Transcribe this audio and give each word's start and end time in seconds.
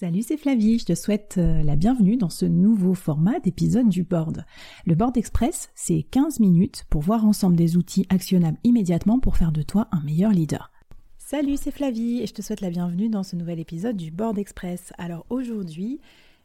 Salut, 0.00 0.22
c'est 0.22 0.38
Flavie, 0.38 0.78
je 0.78 0.86
te 0.86 0.94
souhaite 0.94 1.34
euh, 1.36 1.62
la 1.62 1.76
bienvenue 1.76 2.16
dans 2.16 2.30
ce 2.30 2.46
nouveau 2.46 2.94
format 2.94 3.38
d'épisode 3.38 3.90
du 3.90 4.02
board. 4.02 4.46
Le 4.86 4.94
board 4.94 5.18
express, 5.18 5.68
c'est 5.74 6.04
15 6.10 6.40
minutes 6.40 6.86
pour 6.88 7.02
voir 7.02 7.26
ensemble 7.26 7.54
des 7.54 7.76
outils 7.76 8.06
actionnables 8.08 8.56
immédiatement 8.64 9.20
pour 9.20 9.36
faire 9.36 9.52
de 9.52 9.60
toi 9.60 9.88
un 9.92 10.00
meilleur 10.00 10.30
leader. 10.30 10.72
Salut, 11.18 11.58
c'est 11.58 11.70
Flavie 11.70 12.22
et 12.22 12.26
je 12.26 12.32
te 12.32 12.40
souhaite 12.40 12.62
la 12.62 12.70
bienvenue 12.70 13.10
dans 13.10 13.22
ce 13.22 13.36
nouvel 13.36 13.60
épisode 13.60 13.98
du 13.98 14.10
board 14.10 14.38
express. 14.38 14.94
Alors 14.96 15.26
aujourd'hui, 15.28 16.00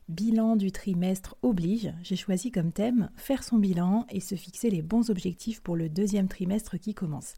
bilan 0.10 0.58
du 0.58 0.74
trimestre 0.74 1.38
oblige, 1.42 1.94
j'ai 2.04 2.18
choisi 2.18 2.52
comme 2.52 2.74
thème 2.74 3.10
faire 3.16 3.42
son 3.42 3.58
bilan 3.58 4.06
et 4.10 4.20
se 4.20 4.36
fixer 4.36 4.70
les 4.70 4.82
bons 4.82 5.10
objectifs 5.10 5.62
pour 5.62 5.78
le 5.78 5.88
deuxième 5.88 6.28
trimestre 6.28 6.78
qui 6.78 6.94
commence. 6.94 7.36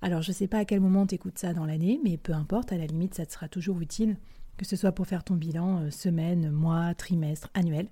Alors 0.00 0.22
je 0.22 0.30
ne 0.30 0.36
sais 0.36 0.46
pas 0.46 0.58
à 0.58 0.64
quel 0.64 0.78
moment 0.78 1.08
tu 1.08 1.16
écoutes 1.16 1.38
ça 1.38 1.54
dans 1.54 1.66
l'année, 1.66 1.98
mais 2.04 2.18
peu 2.18 2.34
importe, 2.34 2.70
à 2.70 2.78
la 2.78 2.86
limite 2.86 3.14
ça 3.14 3.26
te 3.26 3.32
sera 3.32 3.48
toujours 3.48 3.80
utile 3.80 4.16
que 4.56 4.64
ce 4.64 4.76
soit 4.76 4.92
pour 4.92 5.06
faire 5.06 5.24
ton 5.24 5.34
bilan 5.34 5.82
euh, 5.82 5.90
semaine, 5.90 6.50
mois, 6.50 6.94
trimestre, 6.94 7.48
annuel. 7.54 7.88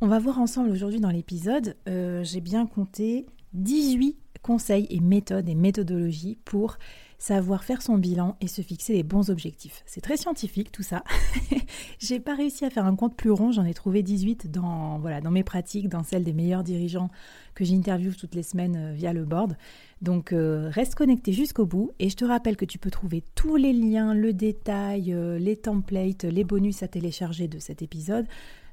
On 0.00 0.08
va 0.08 0.18
voir 0.18 0.38
ensemble 0.38 0.70
aujourd'hui 0.70 1.00
dans 1.00 1.10
l'épisode, 1.10 1.76
euh, 1.88 2.22
j'ai 2.24 2.40
bien 2.40 2.66
compté 2.66 3.26
18 3.54 4.16
conseils 4.42 4.86
et 4.90 5.00
méthodes 5.00 5.48
et 5.48 5.54
méthodologies 5.54 6.38
pour 6.44 6.76
savoir 7.18 7.64
faire 7.64 7.80
son 7.80 7.96
bilan 7.96 8.36
et 8.42 8.48
se 8.48 8.60
fixer 8.60 8.92
les 8.92 9.02
bons 9.02 9.30
objectifs. 9.30 9.82
C'est 9.86 10.02
très 10.02 10.18
scientifique 10.18 10.70
tout 10.70 10.82
ça. 10.82 11.02
j'ai 11.98 12.20
pas 12.20 12.34
réussi 12.34 12.66
à 12.66 12.70
faire 12.70 12.84
un 12.84 12.94
compte 12.94 13.16
plus 13.16 13.30
rond, 13.30 13.50
j'en 13.50 13.64
ai 13.64 13.72
trouvé 13.72 14.02
18 14.02 14.50
dans 14.50 14.98
voilà, 14.98 15.22
dans 15.22 15.30
mes 15.30 15.44
pratiques, 15.44 15.88
dans 15.88 16.02
celles 16.02 16.24
des 16.24 16.34
meilleurs 16.34 16.62
dirigeants 16.62 17.08
que 17.54 17.64
j'interviewe 17.64 18.14
toutes 18.14 18.34
les 18.34 18.42
semaines 18.42 18.76
euh, 18.76 18.92
via 18.92 19.14
le 19.14 19.24
board. 19.24 19.56
Donc 20.02 20.32
euh, 20.32 20.68
reste 20.70 20.96
connecté 20.96 21.32
jusqu'au 21.32 21.64
bout 21.64 21.92
et 21.98 22.10
je 22.10 22.16
te 22.16 22.26
rappelle 22.26 22.56
que 22.56 22.66
tu 22.66 22.78
peux 22.78 22.90
trouver 22.90 23.24
tous 23.34 23.56
les 23.56 23.72
liens, 23.72 24.12
le 24.12 24.34
détail, 24.34 25.14
euh, 25.14 25.38
les 25.38 25.56
templates, 25.56 26.24
les 26.24 26.44
bonus 26.44 26.82
à 26.82 26.88
télécharger 26.88 27.48
de 27.48 27.58
cet 27.58 27.80
épisode 27.80 28.26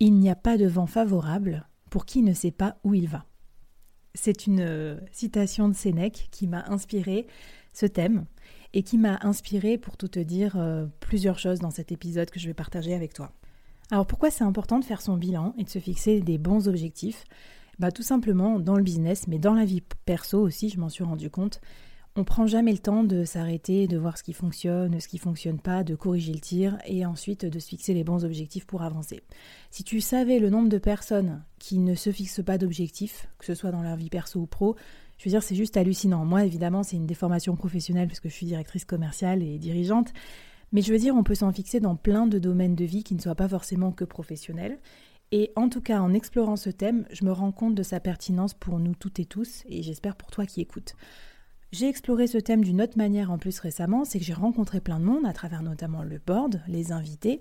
Il 0.00 0.18
n'y 0.18 0.30
a 0.30 0.36
pas 0.36 0.56
de 0.56 0.66
vent 0.66 0.86
favorable 0.86 1.66
pour 1.90 2.04
qui 2.04 2.22
ne 2.22 2.32
sait 2.32 2.50
pas 2.50 2.76
où 2.84 2.94
il 2.94 3.08
va. 3.08 3.24
C'est 4.14 4.46
une 4.46 4.60
euh, 4.60 4.98
citation 5.12 5.68
de 5.68 5.74
Sénèque 5.74 6.28
qui 6.30 6.46
m'a 6.46 6.64
inspiré 6.68 7.26
ce 7.72 7.86
thème 7.86 8.26
et 8.72 8.82
qui 8.82 8.98
m'a 8.98 9.18
inspiré 9.22 9.78
pour 9.78 9.96
tout 9.96 10.08
te 10.08 10.20
dire 10.20 10.56
euh, 10.56 10.86
plusieurs 11.00 11.38
choses 11.38 11.60
dans 11.60 11.70
cet 11.70 11.92
épisode 11.92 12.30
que 12.30 12.40
je 12.40 12.46
vais 12.46 12.54
partager 12.54 12.94
avec 12.94 13.12
toi. 13.12 13.32
Alors 13.90 14.06
pourquoi 14.06 14.30
c'est 14.30 14.44
important 14.44 14.78
de 14.78 14.84
faire 14.84 15.02
son 15.02 15.16
bilan 15.16 15.54
et 15.58 15.64
de 15.64 15.68
se 15.68 15.78
fixer 15.78 16.20
des 16.20 16.38
bons 16.38 16.68
objectifs? 16.68 17.24
Bah, 17.78 17.90
Tout 17.90 18.02
simplement 18.02 18.58
dans 18.58 18.76
le 18.76 18.82
business, 18.82 19.26
mais 19.28 19.38
dans 19.38 19.54
la 19.54 19.64
vie 19.64 19.82
perso 20.04 20.40
aussi, 20.40 20.68
je 20.68 20.78
m'en 20.78 20.88
suis 20.88 21.04
rendu 21.04 21.30
compte, 21.30 21.60
on 22.16 22.22
prend 22.22 22.46
jamais 22.46 22.70
le 22.70 22.78
temps 22.78 23.02
de 23.02 23.24
s'arrêter, 23.24 23.88
de 23.88 23.98
voir 23.98 24.16
ce 24.16 24.22
qui 24.22 24.32
fonctionne, 24.32 25.00
ce 25.00 25.08
qui 25.08 25.18
fonctionne 25.18 25.58
pas, 25.58 25.82
de 25.82 25.96
corriger 25.96 26.32
le 26.32 26.38
tir 26.38 26.78
et 26.86 27.04
ensuite 27.04 27.44
de 27.44 27.58
se 27.58 27.68
fixer 27.68 27.92
les 27.92 28.04
bons 28.04 28.24
objectifs 28.24 28.66
pour 28.66 28.82
avancer. 28.82 29.22
Si 29.70 29.82
tu 29.82 30.00
savais 30.00 30.38
le 30.38 30.48
nombre 30.48 30.68
de 30.68 30.78
personnes 30.78 31.42
qui 31.58 31.78
ne 31.78 31.96
se 31.96 32.12
fixent 32.12 32.44
pas 32.44 32.56
d'objectifs, 32.56 33.28
que 33.38 33.46
ce 33.46 33.54
soit 33.54 33.72
dans 33.72 33.82
leur 33.82 33.96
vie 33.96 34.10
perso 34.10 34.38
ou 34.40 34.46
pro, 34.46 34.76
je 35.18 35.24
veux 35.24 35.30
dire, 35.30 35.42
c'est 35.42 35.56
juste 35.56 35.76
hallucinant. 35.76 36.24
Moi, 36.24 36.44
évidemment, 36.44 36.84
c'est 36.84 36.96
une 36.96 37.06
déformation 37.06 37.56
professionnelle 37.56 38.06
puisque 38.06 38.28
je 38.28 38.34
suis 38.34 38.46
directrice 38.46 38.84
commerciale 38.84 39.42
et 39.42 39.58
dirigeante. 39.58 40.12
Mais 40.70 40.82
je 40.82 40.92
veux 40.92 40.98
dire, 40.98 41.16
on 41.16 41.24
peut 41.24 41.34
s'en 41.34 41.52
fixer 41.52 41.80
dans 41.80 41.96
plein 41.96 42.26
de 42.26 42.38
domaines 42.38 42.74
de 42.76 42.84
vie 42.84 43.02
qui 43.02 43.14
ne 43.14 43.20
soient 43.20 43.34
pas 43.34 43.48
forcément 43.48 43.90
que 43.90 44.04
professionnels. 44.04 44.78
Et 45.32 45.50
en 45.56 45.68
tout 45.68 45.80
cas, 45.80 46.00
en 46.00 46.14
explorant 46.14 46.56
ce 46.56 46.70
thème, 46.70 47.06
je 47.10 47.24
me 47.24 47.32
rends 47.32 47.52
compte 47.52 47.74
de 47.74 47.82
sa 47.82 47.98
pertinence 47.98 48.54
pour 48.54 48.78
nous 48.78 48.94
toutes 48.94 49.18
et 49.18 49.24
tous, 49.24 49.64
et 49.68 49.82
j'espère 49.82 50.14
pour 50.14 50.30
toi 50.30 50.46
qui 50.46 50.60
écoutes. 50.60 50.94
J'ai 51.74 51.88
exploré 51.88 52.28
ce 52.28 52.38
thème 52.38 52.62
d'une 52.62 52.80
autre 52.80 52.96
manière 52.96 53.32
en 53.32 53.38
plus 53.38 53.58
récemment, 53.58 54.04
c'est 54.04 54.20
que 54.20 54.24
j'ai 54.24 54.32
rencontré 54.32 54.80
plein 54.80 55.00
de 55.00 55.04
monde 55.04 55.26
à 55.26 55.32
travers 55.32 55.60
notamment 55.60 56.04
le 56.04 56.20
board, 56.24 56.62
les 56.68 56.92
invités, 56.92 57.40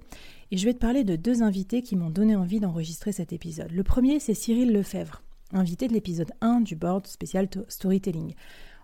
et 0.50 0.58
je 0.58 0.66
vais 0.66 0.74
te 0.74 0.80
parler 0.80 1.04
de 1.04 1.16
deux 1.16 1.44
invités 1.44 1.84
qui 1.84 1.96
m'ont 1.96 2.10
donné 2.10 2.36
envie 2.36 2.60
d'enregistrer 2.60 3.12
cet 3.12 3.32
épisode. 3.32 3.72
Le 3.72 3.84
premier, 3.84 4.20
c'est 4.20 4.34
Cyril 4.34 4.74
Lefebvre 4.74 5.22
invité 5.52 5.88
de 5.88 5.94
l'épisode 5.94 6.32
1 6.42 6.62
du 6.62 6.76
board 6.76 7.06
spécial 7.06 7.48
storytelling. 7.68 8.34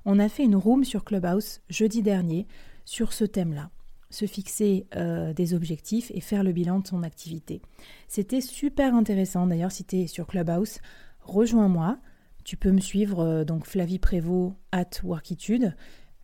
On 0.06 0.20
a 0.20 0.30
fait 0.30 0.44
une 0.44 0.56
room 0.56 0.84
sur 0.84 1.04
Clubhouse 1.04 1.62
jeudi 1.68 2.04
dernier 2.04 2.46
sur 2.86 3.12
ce 3.12 3.26
thème-là 3.26 3.72
se 4.12 4.26
fixer 4.26 4.86
euh, 4.96 5.34
des 5.34 5.56
objectifs 5.56 6.12
et 6.14 6.22
faire 6.22 6.44
le 6.44 6.52
bilan 6.52 6.80
de 6.80 6.88
son 6.88 7.02
activité. 7.02 7.62
C'était 8.08 8.42
super 8.42 8.94
intéressant. 8.94 9.48
D'ailleurs, 9.48 9.72
si 9.72 9.84
tu 9.84 9.98
es 9.98 10.08
sur 10.08 10.28
Clubhouse, 10.28 10.78
rejoins-moi. 11.22 11.98
Tu 12.44 12.58
peux 12.58 12.72
me 12.72 12.80
suivre, 12.80 13.20
euh, 13.20 13.44
donc 13.44 13.66
Flavie 13.66 14.00
Prévost 14.00 14.54
at 14.72 14.90
Workitude. 15.04 15.76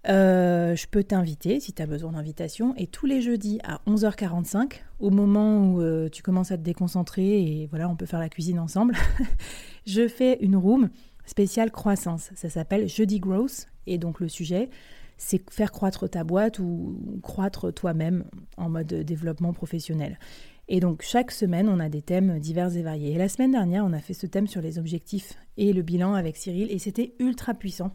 Euh, 0.07 0.75
je 0.75 0.85
peux 0.87 1.03
t'inviter 1.03 1.59
si 1.59 1.73
tu 1.73 1.81
as 1.81 1.87
besoin 1.87 2.11
d'invitation. 2.11 2.75
Et 2.77 2.87
tous 2.87 3.05
les 3.05 3.21
jeudis 3.21 3.59
à 3.63 3.81
11h45, 3.87 4.81
au 4.99 5.09
moment 5.09 5.65
où 5.65 5.81
euh, 5.81 6.09
tu 6.09 6.21
commences 6.21 6.51
à 6.51 6.57
te 6.57 6.63
déconcentrer 6.63 7.41
et 7.41 7.67
voilà, 7.67 7.89
on 7.89 7.95
peut 7.95 8.05
faire 8.05 8.19
la 8.19 8.29
cuisine 8.29 8.59
ensemble, 8.59 8.95
je 9.85 10.07
fais 10.07 10.37
une 10.41 10.55
room 10.55 10.89
spéciale 11.25 11.71
croissance. 11.71 12.29
Ça 12.35 12.49
s'appelle 12.49 12.87
Jeudi 12.87 13.19
Growth. 13.19 13.67
Et 13.87 13.97
donc 13.97 14.19
le 14.19 14.27
sujet, 14.27 14.69
c'est 15.17 15.49
faire 15.49 15.71
croître 15.71 16.09
ta 16.09 16.23
boîte 16.23 16.59
ou 16.59 17.19
croître 17.21 17.73
toi-même 17.73 18.25
en 18.57 18.69
mode 18.69 18.87
développement 18.87 19.53
professionnel. 19.53 20.19
Et 20.67 20.79
donc 20.79 21.03
chaque 21.03 21.31
semaine, 21.31 21.69
on 21.69 21.79
a 21.79 21.89
des 21.89 22.01
thèmes 22.01 22.39
divers 22.39 22.75
et 22.75 22.81
variés. 22.81 23.13
Et 23.13 23.17
la 23.17 23.29
semaine 23.29 23.51
dernière, 23.51 23.85
on 23.85 23.93
a 23.93 23.99
fait 23.99 24.13
ce 24.13 24.25
thème 24.25 24.47
sur 24.47 24.61
les 24.61 24.79
objectifs 24.79 25.33
et 25.57 25.73
le 25.73 25.81
bilan 25.81 26.13
avec 26.13 26.37
Cyril 26.37 26.71
et 26.71 26.79
c'était 26.79 27.13
ultra 27.19 27.53
puissant. 27.53 27.91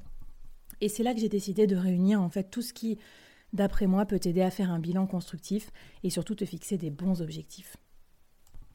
Et 0.80 0.88
c'est 0.88 1.02
là 1.02 1.12
que 1.12 1.20
j'ai 1.20 1.28
décidé 1.28 1.66
de 1.66 1.76
réunir 1.76 2.22
en 2.22 2.28
fait 2.28 2.50
tout 2.50 2.62
ce 2.62 2.72
qui, 2.72 2.98
d'après 3.52 3.86
moi, 3.86 4.06
peut 4.06 4.18
t'aider 4.18 4.42
à 4.42 4.50
faire 4.50 4.70
un 4.70 4.78
bilan 4.78 5.06
constructif 5.06 5.70
et 6.04 6.10
surtout 6.10 6.34
te 6.34 6.44
fixer 6.44 6.78
des 6.78 6.90
bons 6.90 7.20
objectifs. 7.20 7.76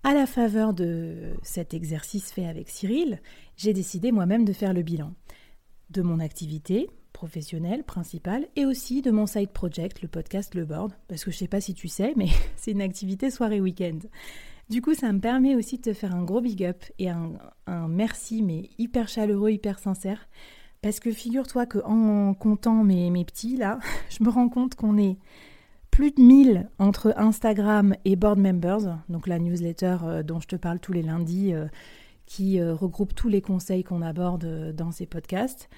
À 0.03 0.13
la 0.13 0.27
faveur 0.27 0.73
de 0.73 1.33
cet 1.41 1.73
exercice 1.73 2.31
fait 2.31 2.45
avec 2.45 2.69
Cyril, 2.69 3.19
j'ai 3.57 3.73
décidé 3.73 4.11
moi-même 4.11 4.45
de 4.45 4.53
faire 4.53 4.73
le 4.73 4.83
bilan 4.83 5.13
de 5.89 6.01
mon 6.03 6.19
activité 6.19 6.89
professionnelle 7.15 7.85
principale 7.85 8.45
et 8.57 8.65
aussi 8.65 9.01
de 9.01 9.09
mon 9.09 9.25
side 9.25 9.51
project, 9.51 10.01
le 10.01 10.09
podcast 10.09 10.53
Le 10.53 10.65
Board, 10.65 10.91
parce 11.07 11.23
que 11.23 11.31
je 11.31 11.37
sais 11.37 11.47
pas 11.47 11.61
si 11.61 11.73
tu 11.73 11.87
sais, 11.87 12.13
mais 12.17 12.27
c'est 12.57 12.71
une 12.71 12.81
activité 12.81 13.31
soirée-week-end. 13.31 13.99
Du 14.69 14.81
coup, 14.81 14.93
ça 14.93 15.13
me 15.13 15.19
permet 15.19 15.55
aussi 15.55 15.77
de 15.77 15.83
te 15.83 15.93
faire 15.93 16.13
un 16.13 16.23
gros 16.23 16.41
big 16.41 16.65
up 16.65 16.83
et 16.99 17.09
un, 17.09 17.33
un 17.67 17.87
merci, 17.87 18.41
mais 18.41 18.69
hyper 18.77 19.07
chaleureux, 19.07 19.51
hyper 19.51 19.79
sincère, 19.79 20.27
parce 20.81 20.99
que 20.99 21.11
figure-toi 21.11 21.65
qu'en 21.65 22.33
comptant 22.33 22.83
mes, 22.83 23.09
mes 23.09 23.23
petits, 23.23 23.55
là, 23.55 23.79
je 24.09 24.23
me 24.23 24.29
rends 24.29 24.49
compte 24.49 24.75
qu'on 24.75 24.97
est 24.97 25.17
plus 25.95 26.11
de 26.11 26.21
1000 26.21 26.69
entre 26.77 27.13
Instagram 27.15 27.95
et 28.03 28.17
Board 28.17 28.37
Members, 28.37 28.99
donc 29.07 29.27
la 29.27 29.39
newsletter 29.39 29.97
euh, 30.03 30.23
dont 30.23 30.41
je 30.41 30.47
te 30.49 30.57
parle 30.57 30.81
tous 30.81 30.91
les 30.91 31.01
lundis, 31.01 31.53
euh, 31.53 31.67
qui 32.25 32.59
euh, 32.59 32.75
regroupe 32.75 33.15
tous 33.15 33.29
les 33.29 33.41
conseils 33.41 33.85
qu'on 33.85 34.01
aborde 34.01 34.73
dans 34.75 34.91
ces 34.91 35.05
podcasts. 35.05 35.69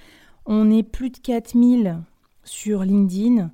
On 0.47 0.71
est 0.71 0.83
plus 0.83 1.11
de 1.11 1.17
4000 1.17 1.99
sur 2.43 2.83
LinkedIn 2.83 3.51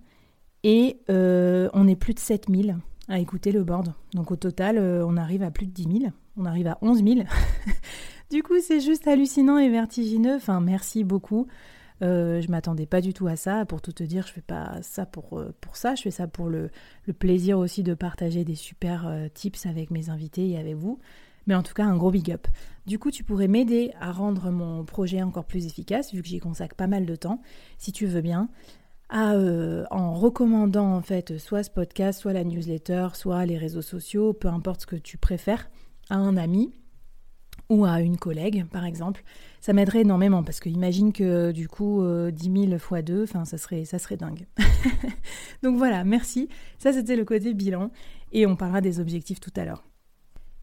et 0.64 0.98
on 1.10 1.88
est 1.88 1.96
plus 1.96 2.14
de 2.14 2.20
7000 2.20 2.78
à 3.10 3.20
écouter 3.20 3.52
le 3.52 3.64
board. 3.64 3.94
Donc 4.14 4.32
au 4.32 4.38
total, 4.38 4.80
on 4.80 5.18
arrive 5.18 5.44
à 5.44 5.52
plus 5.52 5.66
de 5.66 5.72
10 5.72 6.00
000, 6.02 6.14
on 6.38 6.46
arrive 6.46 6.68
à 6.68 6.78
11 6.82 7.04
000. 7.04 7.20
Du 8.34 8.42
coup, 8.42 8.56
c'est 8.60 8.80
juste 8.80 9.08
hallucinant 9.08 9.60
et 9.60 9.70
vertigineux. 9.70 10.34
Enfin, 10.34 10.60
merci 10.60 11.04
beaucoup. 11.04 11.46
Euh, 12.02 12.42
je 12.42 12.50
m'attendais 12.50 12.88
pas 12.88 13.00
du 13.00 13.14
tout 13.14 13.28
à 13.28 13.36
ça. 13.36 13.64
Pour 13.64 13.80
tout 13.80 13.92
te 13.92 14.02
dire, 14.02 14.26
je 14.26 14.34
fais 14.34 14.42
pas 14.42 14.82
ça 14.82 15.06
pour, 15.06 15.38
euh, 15.38 15.54
pour 15.62 15.76
ça. 15.78 15.94
Je 15.94 16.02
fais 16.02 16.10
ça 16.10 16.28
pour 16.28 16.48
le, 16.48 16.72
plaisir 17.20 17.60
aussi 17.60 17.84
de 17.84 17.94
partager 17.94 18.44
des 18.44 18.56
super 18.56 19.06
euh, 19.06 19.28
tips 19.32 19.68
avec 19.68 19.92
mes 19.92 20.10
invités 20.10 20.50
et 20.50 20.58
avec 20.58 20.74
vous. 20.74 20.98
Mais 21.48 21.56
en 21.56 21.64
tout 21.64 21.74
cas, 21.74 21.86
un 21.86 21.98
gros 21.98 22.12
big 22.12 22.32
up. 22.32 22.48
Du 22.86 23.00
coup, 23.00 23.12
tu 23.12 23.24
pourrais 23.24 23.48
m'aider 23.48 23.92
à 24.00 24.12
rendre 24.12 24.52
mon 24.52 24.84
projet 24.84 25.22
encore 25.22 25.46
plus 25.46 25.66
efficace, 25.66 26.14
vu 26.14 26.22
que 26.22 26.28
j'y 26.28 26.40
consacre 26.40 26.76
pas 26.76 26.88
mal 26.88 27.06
de 27.06 27.16
temps, 27.16 27.42
si 27.78 27.92
tu 27.92 28.06
veux 28.06 28.22
bien, 28.22 28.50
à, 29.10 29.36
en 29.92 30.14
recommandant 30.14 30.96
en 30.96 31.02
fait 31.02 31.38
soit 31.38 31.64
ce 31.64 31.70
podcast, 31.70 32.20
soit 32.20 32.34
la 32.34 32.44
newsletter, 32.44 33.10
soit 33.14 33.46
les 33.46 33.58
réseaux 33.58 33.82
sociaux, 33.82 34.34
peu 34.34 34.48
importe 34.48 34.82
ce 34.82 34.88
que 34.88 34.96
tu 34.96 35.18
préfères, 35.18 35.70
à 36.10 36.16
un 36.16 36.36
ami 36.36 36.74
ou 37.70 37.86
à 37.86 38.02
une 38.02 38.18
collègue, 38.18 38.66
par 38.72 38.86
exemple. 38.86 39.24
Ça 39.62 39.72
m'aiderait 39.72 40.02
énormément 40.02 40.44
parce 40.44 40.60
que 40.60 40.68
imagine 40.70 41.14
que 41.14 41.52
du 41.52 41.68
coup, 41.68 42.04
10 42.32 42.68
000 42.68 42.80
fois 42.80 43.02
2, 43.02 43.24
enfin, 43.24 43.46
ça 43.46 43.58
serait, 43.58 43.86
ça 43.86 44.00
serait 44.00 44.18
dingue. 44.18 44.46
Donc 45.64 45.78
voilà, 45.78 46.04
merci. 46.04 46.50
Ça, 46.80 46.92
c'était 46.92 47.16
le 47.16 47.24
côté 47.24 47.54
bilan 47.54 47.92
et 48.32 48.46
on 48.46 48.56
parlera 48.56 48.82
des 48.82 49.00
objectifs 49.00 49.40
tout 49.40 49.54
à 49.56 49.64
l'heure. 49.64 49.86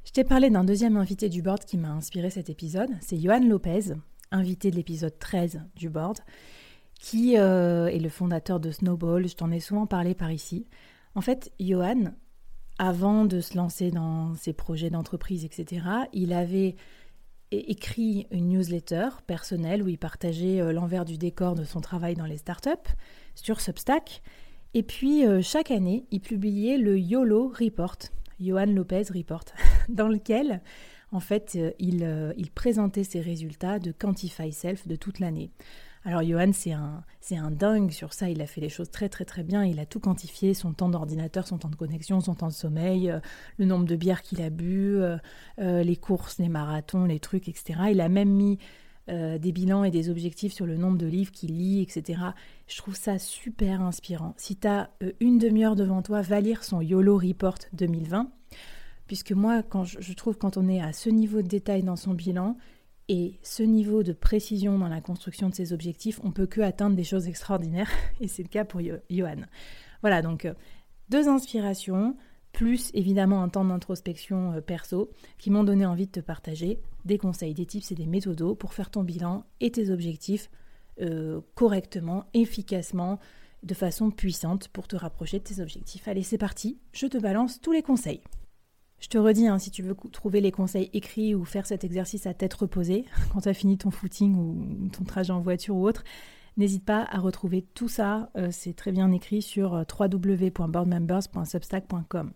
Je 0.04 0.12
t'ai 0.12 0.24
parlé 0.24 0.50
d'un 0.50 0.64
deuxième 0.64 0.96
invité 0.96 1.28
du 1.28 1.42
board 1.42 1.64
qui 1.64 1.76
m'a 1.76 1.90
inspiré 1.90 2.30
cet 2.30 2.50
épisode. 2.50 2.90
C'est 3.00 3.20
Johan 3.20 3.46
Lopez, 3.46 3.92
invité 4.32 4.70
de 4.70 4.76
l'épisode 4.76 5.16
13 5.18 5.62
du 5.76 5.90
board, 5.90 6.18
qui 6.98 7.38
euh, 7.38 7.86
est 7.86 7.98
le 7.98 8.08
fondateur 8.08 8.60
de 8.60 8.70
Snowball. 8.70 9.28
Je 9.28 9.36
t'en 9.36 9.50
ai 9.52 9.60
souvent 9.60 9.86
parlé 9.86 10.14
par 10.14 10.32
ici. 10.32 10.66
En 11.14 11.20
fait, 11.20 11.52
Johan, 11.60 12.14
avant 12.78 13.24
de 13.26 13.40
se 13.40 13.56
lancer 13.56 13.90
dans 13.90 14.34
ses 14.34 14.54
projets 14.54 14.90
d'entreprise, 14.90 15.44
etc., 15.44 15.84
il 16.12 16.32
avait 16.32 16.76
écrit 17.52 18.26
une 18.30 18.48
newsletter 18.48 19.08
personnelle 19.26 19.82
où 19.82 19.88
il 19.88 19.98
partageait 19.98 20.72
l'envers 20.72 21.04
du 21.04 21.18
décor 21.18 21.54
de 21.56 21.64
son 21.64 21.80
travail 21.80 22.14
dans 22.14 22.26
les 22.26 22.38
startups 22.38 22.70
sur 23.34 23.60
Substack. 23.60 24.22
Et 24.72 24.82
puis, 24.82 25.24
chaque 25.42 25.70
année, 25.70 26.06
il 26.10 26.20
publiait 26.20 26.78
le 26.78 26.98
YOLO 26.98 27.48
Report, 27.48 27.98
Johan 28.40 28.66
Lopez 28.66 29.04
Report, 29.14 29.44
dans 29.88 30.08
lequel, 30.08 30.60
en 31.12 31.20
fait, 31.20 31.58
il, 31.78 32.34
il 32.36 32.50
présentait 32.50 33.04
ses 33.04 33.20
résultats 33.20 33.78
de 33.78 33.92
Quantify 33.92 34.52
Self 34.52 34.86
de 34.86 34.96
toute 34.96 35.18
l'année. 35.18 35.50
Alors 36.04 36.22
Johan, 36.22 36.50
c'est 36.54 36.72
un, 36.72 37.04
c'est 37.20 37.36
un 37.36 37.50
dingue 37.50 37.90
sur 37.90 38.14
ça, 38.14 38.30
il 38.30 38.40
a 38.40 38.46
fait 38.46 38.62
les 38.62 38.70
choses 38.70 38.90
très 38.90 39.10
très 39.10 39.26
très 39.26 39.42
bien, 39.42 39.64
il 39.66 39.78
a 39.78 39.84
tout 39.84 40.00
quantifié, 40.00 40.54
son 40.54 40.72
temps 40.72 40.88
d'ordinateur, 40.88 41.46
son 41.46 41.58
temps 41.58 41.68
de 41.68 41.76
connexion, 41.76 42.20
son 42.20 42.34
temps 42.34 42.48
de 42.48 42.54
sommeil, 42.54 43.10
euh, 43.10 43.20
le 43.58 43.66
nombre 43.66 43.84
de 43.84 43.96
bières 43.96 44.22
qu'il 44.22 44.40
a 44.40 44.48
bu, 44.48 44.96
euh, 44.96 45.18
euh, 45.58 45.82
les 45.82 45.96
courses, 45.96 46.38
les 46.38 46.48
marathons, 46.48 47.04
les 47.04 47.20
trucs, 47.20 47.48
etc. 47.48 47.80
Il 47.90 48.00
a 48.00 48.08
même 48.08 48.30
mis 48.30 48.58
des 49.10 49.52
bilans 49.52 49.84
et 49.84 49.90
des 49.90 50.08
objectifs 50.08 50.52
sur 50.52 50.66
le 50.66 50.76
nombre 50.76 50.98
de 50.98 51.06
livres 51.06 51.32
qu'il 51.32 51.56
lit, 51.56 51.82
etc. 51.82 52.20
Je 52.66 52.76
trouve 52.76 52.94
ça 52.94 53.18
super 53.18 53.80
inspirant. 53.80 54.34
Si 54.36 54.56
tu 54.56 54.68
as 54.68 54.90
une 55.18 55.38
demi-heure 55.38 55.76
devant 55.76 56.02
toi, 56.02 56.22
va 56.22 56.40
lire 56.40 56.62
son 56.62 56.80
YOLO 56.80 57.18
Report 57.18 57.58
2020, 57.72 58.30
puisque 59.06 59.32
moi, 59.32 59.62
quand 59.62 59.84
je, 59.84 60.00
je 60.00 60.12
trouve 60.12 60.38
quand 60.38 60.56
on 60.56 60.68
est 60.68 60.80
à 60.80 60.92
ce 60.92 61.10
niveau 61.10 61.42
de 61.42 61.48
détail 61.48 61.82
dans 61.82 61.96
son 61.96 62.14
bilan, 62.14 62.56
et 63.12 63.40
ce 63.42 63.64
niveau 63.64 64.04
de 64.04 64.12
précision 64.12 64.78
dans 64.78 64.86
la 64.86 65.00
construction 65.00 65.48
de 65.48 65.54
ses 65.56 65.72
objectifs, 65.72 66.20
on 66.22 66.30
peut 66.30 66.46
que 66.46 66.60
atteindre 66.60 66.94
des 66.94 67.02
choses 67.02 67.26
extraordinaires. 67.26 67.90
Et 68.20 68.28
c'est 68.28 68.44
le 68.44 68.48
cas 68.48 68.64
pour 68.64 68.80
Johan. 69.10 69.40
Voilà, 70.00 70.22
donc 70.22 70.44
euh, 70.44 70.54
deux 71.08 71.26
inspirations, 71.26 72.16
plus 72.52 72.90
évidemment 72.94 73.42
un 73.42 73.48
temps 73.48 73.64
d'introspection 73.64 74.52
euh, 74.52 74.60
perso, 74.60 75.10
qui 75.38 75.50
m'ont 75.50 75.64
donné 75.64 75.86
envie 75.86 76.06
de 76.06 76.12
te 76.12 76.20
partager 76.20 76.80
des 77.04 77.18
conseils, 77.18 77.54
des 77.54 77.66
tips 77.66 77.92
et 77.92 77.94
des 77.94 78.06
méthodos 78.06 78.54
pour 78.54 78.74
faire 78.74 78.90
ton 78.90 79.02
bilan 79.02 79.44
et 79.60 79.70
tes 79.70 79.90
objectifs 79.90 80.50
euh, 81.00 81.40
correctement, 81.54 82.26
efficacement, 82.34 83.18
de 83.62 83.74
façon 83.74 84.10
puissante 84.10 84.68
pour 84.68 84.88
te 84.88 84.96
rapprocher 84.96 85.38
de 85.38 85.44
tes 85.44 85.60
objectifs. 85.60 86.08
Allez, 86.08 86.22
c'est 86.22 86.38
parti, 86.38 86.78
je 86.92 87.06
te 87.06 87.18
balance 87.18 87.60
tous 87.60 87.72
les 87.72 87.82
conseils. 87.82 88.20
Je 89.00 89.08
te 89.08 89.16
redis, 89.16 89.46
hein, 89.46 89.58
si 89.58 89.70
tu 89.70 89.82
veux 89.82 89.94
trouver 90.12 90.42
les 90.42 90.52
conseils 90.52 90.90
écrits 90.92 91.34
ou 91.34 91.44
faire 91.44 91.66
cet 91.66 91.84
exercice 91.84 92.26
à 92.26 92.34
tête 92.34 92.52
reposée, 92.54 93.06
quand 93.32 93.40
tu 93.40 93.48
as 93.48 93.54
fini 93.54 93.78
ton 93.78 93.90
footing 93.90 94.36
ou 94.36 94.88
ton 94.90 95.04
trajet 95.04 95.32
en 95.32 95.40
voiture 95.40 95.76
ou 95.76 95.86
autre, 95.86 96.04
n'hésite 96.60 96.84
pas 96.84 97.04
à 97.10 97.18
retrouver 97.18 97.64
tout 97.74 97.88
ça. 97.88 98.30
Euh, 98.36 98.50
c'est 98.52 98.74
très 98.74 98.92
bien 98.92 99.10
écrit 99.10 99.42
sur 99.42 99.74
euh, 99.74 99.82
www.boardmembers.substack.com. 99.98 102.30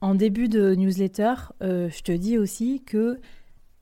En 0.00 0.16
début 0.16 0.48
de 0.48 0.74
newsletter, 0.74 1.34
euh, 1.62 1.88
je 1.90 2.02
te 2.02 2.10
dis 2.10 2.38
aussi 2.38 2.82
que 2.84 3.20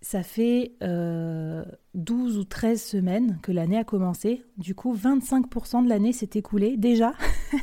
ça 0.03 0.23
fait 0.23 0.73
12 0.81 2.39
ou 2.39 2.45
13 2.45 2.83
semaines 2.83 3.39
que 3.43 3.53
l'année 3.53 3.77
a 3.79 3.85
commencé. 3.85 4.43
Du 4.57 4.75
coup, 4.75 4.95
25% 4.95 5.85
de 5.85 5.91
l'année 5.91 6.15
s'est 6.15 6.31
écoulée 6.35 6.79
déjà. 6.79 7.13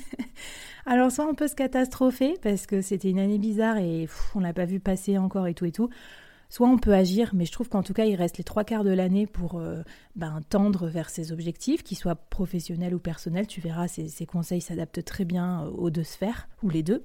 Alors 0.86 1.12
soit 1.12 1.28
on 1.28 1.34
peut 1.34 1.48
se 1.48 1.56
catastropher 1.56 2.36
parce 2.44 2.68
que 2.68 2.82
c'était 2.82 3.10
une 3.10 3.18
année 3.18 3.40
bizarre 3.40 3.78
et 3.78 4.08
on 4.36 4.40
l'a 4.40 4.54
pas 4.54 4.66
vu 4.66 4.80
passer 4.80 5.18
encore 5.18 5.48
et 5.48 5.56
tout 5.56 5.66
et 5.66 5.72
tout. 5.72 5.90
Soit 6.50 6.68
on 6.68 6.78
peut 6.78 6.94
agir, 6.94 7.32
mais 7.34 7.46
je 7.46 7.52
trouve 7.52 7.68
qu'en 7.68 7.84
tout 7.84 7.94
cas, 7.94 8.06
il 8.06 8.16
reste 8.16 8.38
les 8.38 8.44
trois 8.44 8.64
quarts 8.64 8.84
de 8.84 8.92
l'année 8.92 9.28
pour 9.28 9.60
euh, 9.60 9.84
ben, 10.16 10.42
tendre 10.50 10.88
vers 10.88 11.10
ses 11.10 11.32
objectifs, 11.32 11.84
qu'ils 11.84 11.98
soient 11.98 12.16
professionnels 12.16 12.96
ou 12.96 13.00
personnels. 13.00 13.48
Tu 13.48 13.60
verras, 13.60 13.88
ces, 13.88 14.26
conseils 14.26 14.62
s'adaptent 14.62 15.04
très 15.04 15.26
bien 15.26 15.64
euh, 15.64 15.70
aux 15.72 15.90
deux 15.90 16.04
sphères, 16.04 16.48
ou 16.64 16.70
les 16.70 16.84
deux. 16.84 17.04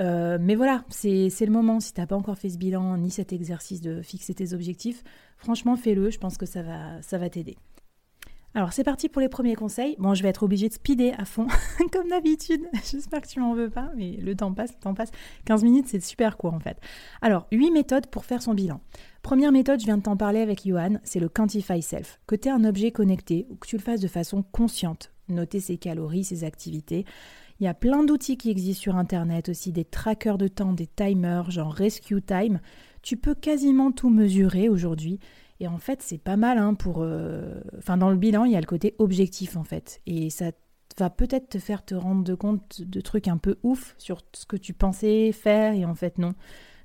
Euh, 0.00 0.38
mais 0.40 0.54
voilà, 0.54 0.84
c'est 0.88 1.28
le 1.40 1.50
moment. 1.52 1.80
Si 1.80 1.94
tu 1.94 2.00
n'as 2.00 2.06
pas 2.06 2.16
encore 2.16 2.36
fait 2.36 2.50
ce 2.50 2.58
bilan 2.58 2.98
ni 2.98 3.10
cet 3.10 3.32
exercice 3.32 3.80
de 3.80 4.02
fixer 4.02 4.34
tes 4.34 4.52
objectifs, 4.52 5.02
franchement, 5.38 5.76
fais-le. 5.76 6.10
Je 6.10 6.18
pense 6.18 6.36
que 6.36 6.46
ça 6.46 6.62
va 6.62 7.30
t'aider. 7.30 7.56
Alors 8.54 8.72
c'est 8.72 8.84
parti 8.84 9.08
pour 9.08 9.22
les 9.22 9.30
premiers 9.30 9.54
conseils. 9.54 9.96
Bon, 9.98 10.14
je 10.14 10.22
vais 10.22 10.28
être 10.28 10.42
obligée 10.42 10.68
de 10.68 10.74
speeder 10.74 11.14
à 11.18 11.24
fond, 11.24 11.46
comme 11.92 12.08
d'habitude. 12.08 12.62
J'espère 12.90 13.22
que 13.22 13.28
tu 13.28 13.40
m'en 13.40 13.54
veux 13.54 13.70
pas, 13.70 13.90
mais 13.96 14.18
le 14.18 14.34
temps 14.34 14.52
passe, 14.52 14.72
le 14.72 14.80
temps 14.80 14.94
passe. 14.94 15.10
15 15.46 15.64
minutes, 15.64 15.86
c'est 15.88 16.00
super 16.00 16.36
court 16.36 16.52
en 16.52 16.60
fait. 16.60 16.78
Alors, 17.22 17.46
8 17.50 17.70
méthodes 17.70 18.06
pour 18.08 18.26
faire 18.26 18.42
son 18.42 18.52
bilan. 18.52 18.80
Première 19.22 19.52
méthode, 19.52 19.80
je 19.80 19.86
viens 19.86 19.96
de 19.96 20.02
t'en 20.02 20.16
parler 20.16 20.40
avec 20.40 20.66
Johan, 20.66 20.98
c'est 21.02 21.20
le 21.20 21.28
Quantify 21.28 21.80
Self. 21.80 22.20
Que 22.26 22.34
tu 22.36 22.48
aies 22.48 22.52
un 22.52 22.64
objet 22.64 22.90
connecté 22.90 23.46
ou 23.48 23.54
que 23.56 23.66
tu 23.66 23.76
le 23.76 23.82
fasses 23.82 24.00
de 24.00 24.08
façon 24.08 24.42
consciente. 24.42 25.12
Noter 25.28 25.60
ses 25.60 25.78
calories, 25.78 26.24
ses 26.24 26.44
activités. 26.44 27.06
Il 27.60 27.64
y 27.64 27.68
a 27.68 27.74
plein 27.74 28.02
d'outils 28.02 28.36
qui 28.36 28.50
existent 28.50 28.82
sur 28.82 28.96
Internet 28.96 29.48
aussi, 29.48 29.72
des 29.72 29.84
trackers 29.84 30.36
de 30.36 30.48
temps, 30.48 30.72
des 30.72 30.88
timers, 30.88 31.50
genre 31.50 31.72
Rescue 31.72 32.20
Time. 32.20 32.60
Tu 33.02 33.16
peux 33.16 33.34
quasiment 33.34 33.92
tout 33.92 34.10
mesurer 34.10 34.68
aujourd'hui. 34.68 35.20
Et 35.60 35.68
en 35.68 35.78
fait, 35.78 36.02
c'est 36.02 36.18
pas 36.18 36.36
mal 36.36 36.58
hein, 36.58 36.74
pour. 36.74 36.98
Euh, 37.00 37.60
enfin, 37.78 37.96
dans 37.96 38.10
le 38.10 38.16
bilan, 38.16 38.44
il 38.44 38.52
y 38.52 38.56
a 38.56 38.60
le 38.60 38.66
côté 38.66 38.94
objectif 38.98 39.56
en 39.56 39.64
fait. 39.64 40.00
Et 40.06 40.30
ça 40.30 40.50
va 40.98 41.10
peut-être 41.10 41.50
te 41.50 41.58
faire 41.58 41.84
te 41.84 41.94
rendre 41.94 42.34
compte 42.34 42.82
de 42.82 43.00
trucs 43.00 43.28
un 43.28 43.36
peu 43.36 43.58
ouf 43.62 43.94
sur 43.98 44.22
ce 44.32 44.44
que 44.44 44.56
tu 44.56 44.74
pensais 44.74 45.32
faire 45.32 45.74
et 45.74 45.84
en 45.84 45.94
fait 45.94 46.18
non. 46.18 46.34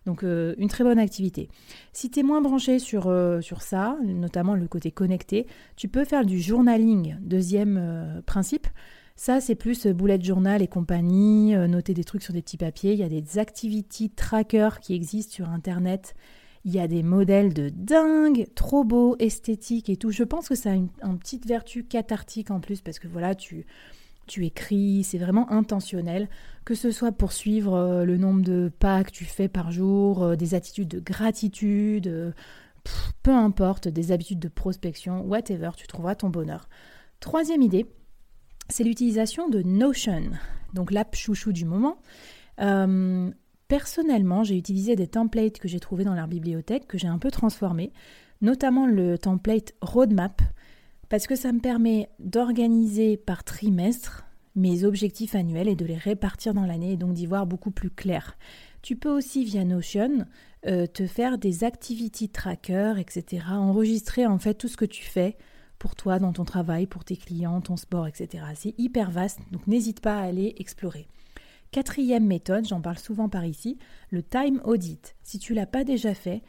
Donc 0.06 0.24
euh, 0.24 0.56
une 0.58 0.70
très 0.70 0.84
bonne 0.84 1.00
activité. 1.00 1.50
Si 1.92 2.10
tu 2.10 2.20
es 2.20 2.24
moins 2.24 2.42
branché 2.42 2.80
sur, 2.80 3.08
euh, 3.08 3.42
sur 3.42 3.62
ça, 3.62 3.98
notamment 4.06 4.54
le 4.54 4.68
côté 4.68 4.92
connecté, 4.92 5.48
tu 5.76 5.90
peux 5.90 6.06
faire 6.06 6.26
du 6.26 6.40
journaling, 6.40 7.18
deuxième 7.20 8.22
principe. 8.26 8.68
Ça, 9.16 9.42
c'est 9.42 9.56
plus 9.56 9.88
bullet 9.88 10.22
journal 10.22 10.62
et 10.62 10.68
compagnie, 10.68 11.56
noter 11.56 11.96
des 11.96 12.04
trucs 12.04 12.22
sur 12.22 12.34
des 12.34 12.44
petits 12.44 12.58
papiers. 12.58 12.94
Il 12.94 13.00
y 13.00 13.04
a 13.04 13.10
des 13.10 13.40
activity 13.40 14.12
trackers 14.12 14.80
qui 14.80 14.94
existent 14.94 15.34
sur 15.34 15.50
Internet 15.50 16.14
il 16.66 16.74
y 16.74 16.80
a 16.80 16.88
des 16.88 17.04
modèles 17.04 17.54
de 17.54 17.70
dingue, 17.70 18.48
trop 18.56 18.84
beaux, 18.84 19.16
esthétiques 19.20 19.90
et 19.90 19.98
tout. 19.98 20.12
Je 20.12 20.24
pense 20.24 20.50
que 20.50 20.56
ça 20.56 20.72
a 20.72 20.74
une, 20.74 20.90
petite 21.20 21.46
vertu 21.46 21.84
cathartique 21.84 22.52
en 22.52 22.60
plus 22.60 22.82
parce 22.82 23.00
que 23.00 23.08
voilà, 23.08 23.36
tu, 23.36 23.66
tu 24.28 24.46
écris, 24.46 25.04
c'est 25.04 25.18
vraiment 25.18 25.50
intentionnel, 25.52 26.30
que 26.66 26.76
ce 26.76 26.92
soit 26.92 27.12
pour 27.12 27.32
suivre 27.32 27.74
euh, 27.76 28.06
le 28.06 28.18
nombre 28.18 28.42
de 28.42 28.72
pas 28.80 29.04
que 29.04 29.12
tu 29.12 29.26
fais 29.26 29.48
par 29.48 29.72
jour, 29.72 30.24
euh, 30.24 30.36
des 30.36 30.54
attitudes 30.54 30.90
de 30.90 31.00
gratitude, 31.00 32.08
euh, 32.08 32.32
peu 33.24 33.32
importe, 33.32 33.88
des 33.88 34.12
habitudes 34.12 34.40
de 34.40 34.50
prospection, 34.50 35.22
whatever, 35.22 35.72
tu 35.76 35.88
trouveras 35.88 36.16
ton 36.16 36.30
bonheur. 36.30 36.70
Troisième 37.20 37.62
idée, 37.62 37.86
c'est 38.70 38.84
l'utilisation 38.84 39.50
de 39.50 39.62
Notion, 39.62 40.24
donc 40.74 40.92
l'app 40.92 41.16
chouchou 41.16 41.52
du 41.54 41.66
moment. 41.66 41.98
Personnellement, 43.68 44.44
j'ai 44.44 44.58
utilisé 44.58 44.96
des 44.96 45.08
templates 45.08 45.60
que 45.60 45.68
j'ai 45.68 45.80
trouvés 45.80 46.06
dans 46.06 46.16
leur 46.16 46.28
bibliothèque, 46.28 46.88
que 46.88 46.98
j'ai 46.98 47.08
un 47.08 47.18
peu 47.18 47.32
transformés, 47.32 47.92
notamment 48.42 48.86
le 48.86 49.18
template 49.18 49.74
Roadmap, 49.82 50.42
parce 51.10 51.28
que 51.28 51.36
ça 51.36 51.52
me 51.52 51.60
permet 51.60 52.10
d'organiser 52.20 53.18
par 53.18 53.44
trimestre 53.44 54.26
mes 54.56 54.84
objectifs 54.84 55.36
annuels 55.36 55.68
et 55.68 55.76
de 55.76 55.86
les 55.86 55.98
répartir 55.98 56.54
dans 56.54 56.66
l'année 56.66 56.94
et 56.94 56.98
donc 56.98 57.14
d'y 57.14 57.28
voir 57.28 57.46
beaucoup 57.46 57.72
plus 57.72 57.90
clair. 57.90 58.38
Tu 58.82 58.96
peux 58.96 59.12
aussi 59.12 59.44
via 59.44 59.64
Notion 59.64 60.26
euh, 60.66 60.88
te 60.88 61.06
faire 61.06 61.38
des 61.38 61.64
activity 61.64 62.30
trackers, 62.30 62.98
etc. 62.98 63.44
Enregistrer 63.52 64.26
en 64.26 64.40
fait 64.40 64.56
tout 64.56 64.68
ce 64.68 64.78
que 64.78 64.86
tu 64.86 65.04
fais 65.04 65.38
pour 65.78 65.96
toi 65.96 66.20
dans 66.20 66.34
ton 66.34 66.46
travail, 66.46 66.88
pour 66.88 67.04
tes 67.04 67.18
clients, 67.18 67.62
ton 67.62 67.78
sport, 67.78 68.08
etc. 68.08 68.44
C'est 68.56 68.74
hyper 68.80 69.12
vaste, 69.12 69.40
donc 69.52 69.68
n'hésite 69.68 70.02
pas 70.02 70.18
à 70.18 70.24
aller 70.24 70.56
explorer. 70.58 71.08
Quatrième 71.78 72.26
méthode, 72.26 72.66
j'en 72.68 72.82
parle 72.82 72.98
souvent 72.98 73.30
par 73.30 73.46
ici, 73.46 73.78
le 74.10 74.24
time 74.24 74.62
audit. 74.64 75.16
Si 75.22 75.38
tu 75.38 75.54
l'as 75.54 75.68
pas 75.68 75.84
déjà 75.84 76.16
fait, 76.16 76.42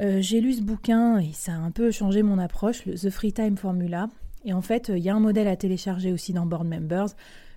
euh, 0.00 0.20
j'ai 0.20 0.40
lu 0.40 0.52
ce 0.52 0.62
bouquin 0.62 1.18
et 1.18 1.32
ça 1.32 1.54
a 1.54 1.56
un 1.56 1.72
peu 1.72 1.90
changé 1.90 2.22
mon 2.22 2.38
approche, 2.38 2.86
le 2.86 2.94
The 2.94 3.10
Free 3.10 3.32
Time 3.32 3.56
Formula. 3.56 4.08
Et 4.44 4.52
en 4.52 4.62
fait, 4.62 4.92
il 4.94 5.02
y 5.02 5.08
a 5.08 5.14
un 5.16 5.18
modèle 5.18 5.48
à 5.48 5.56
télécharger 5.56 6.12
aussi 6.12 6.32
dans 6.32 6.46
Board 6.46 6.68
Members. 6.68 7.08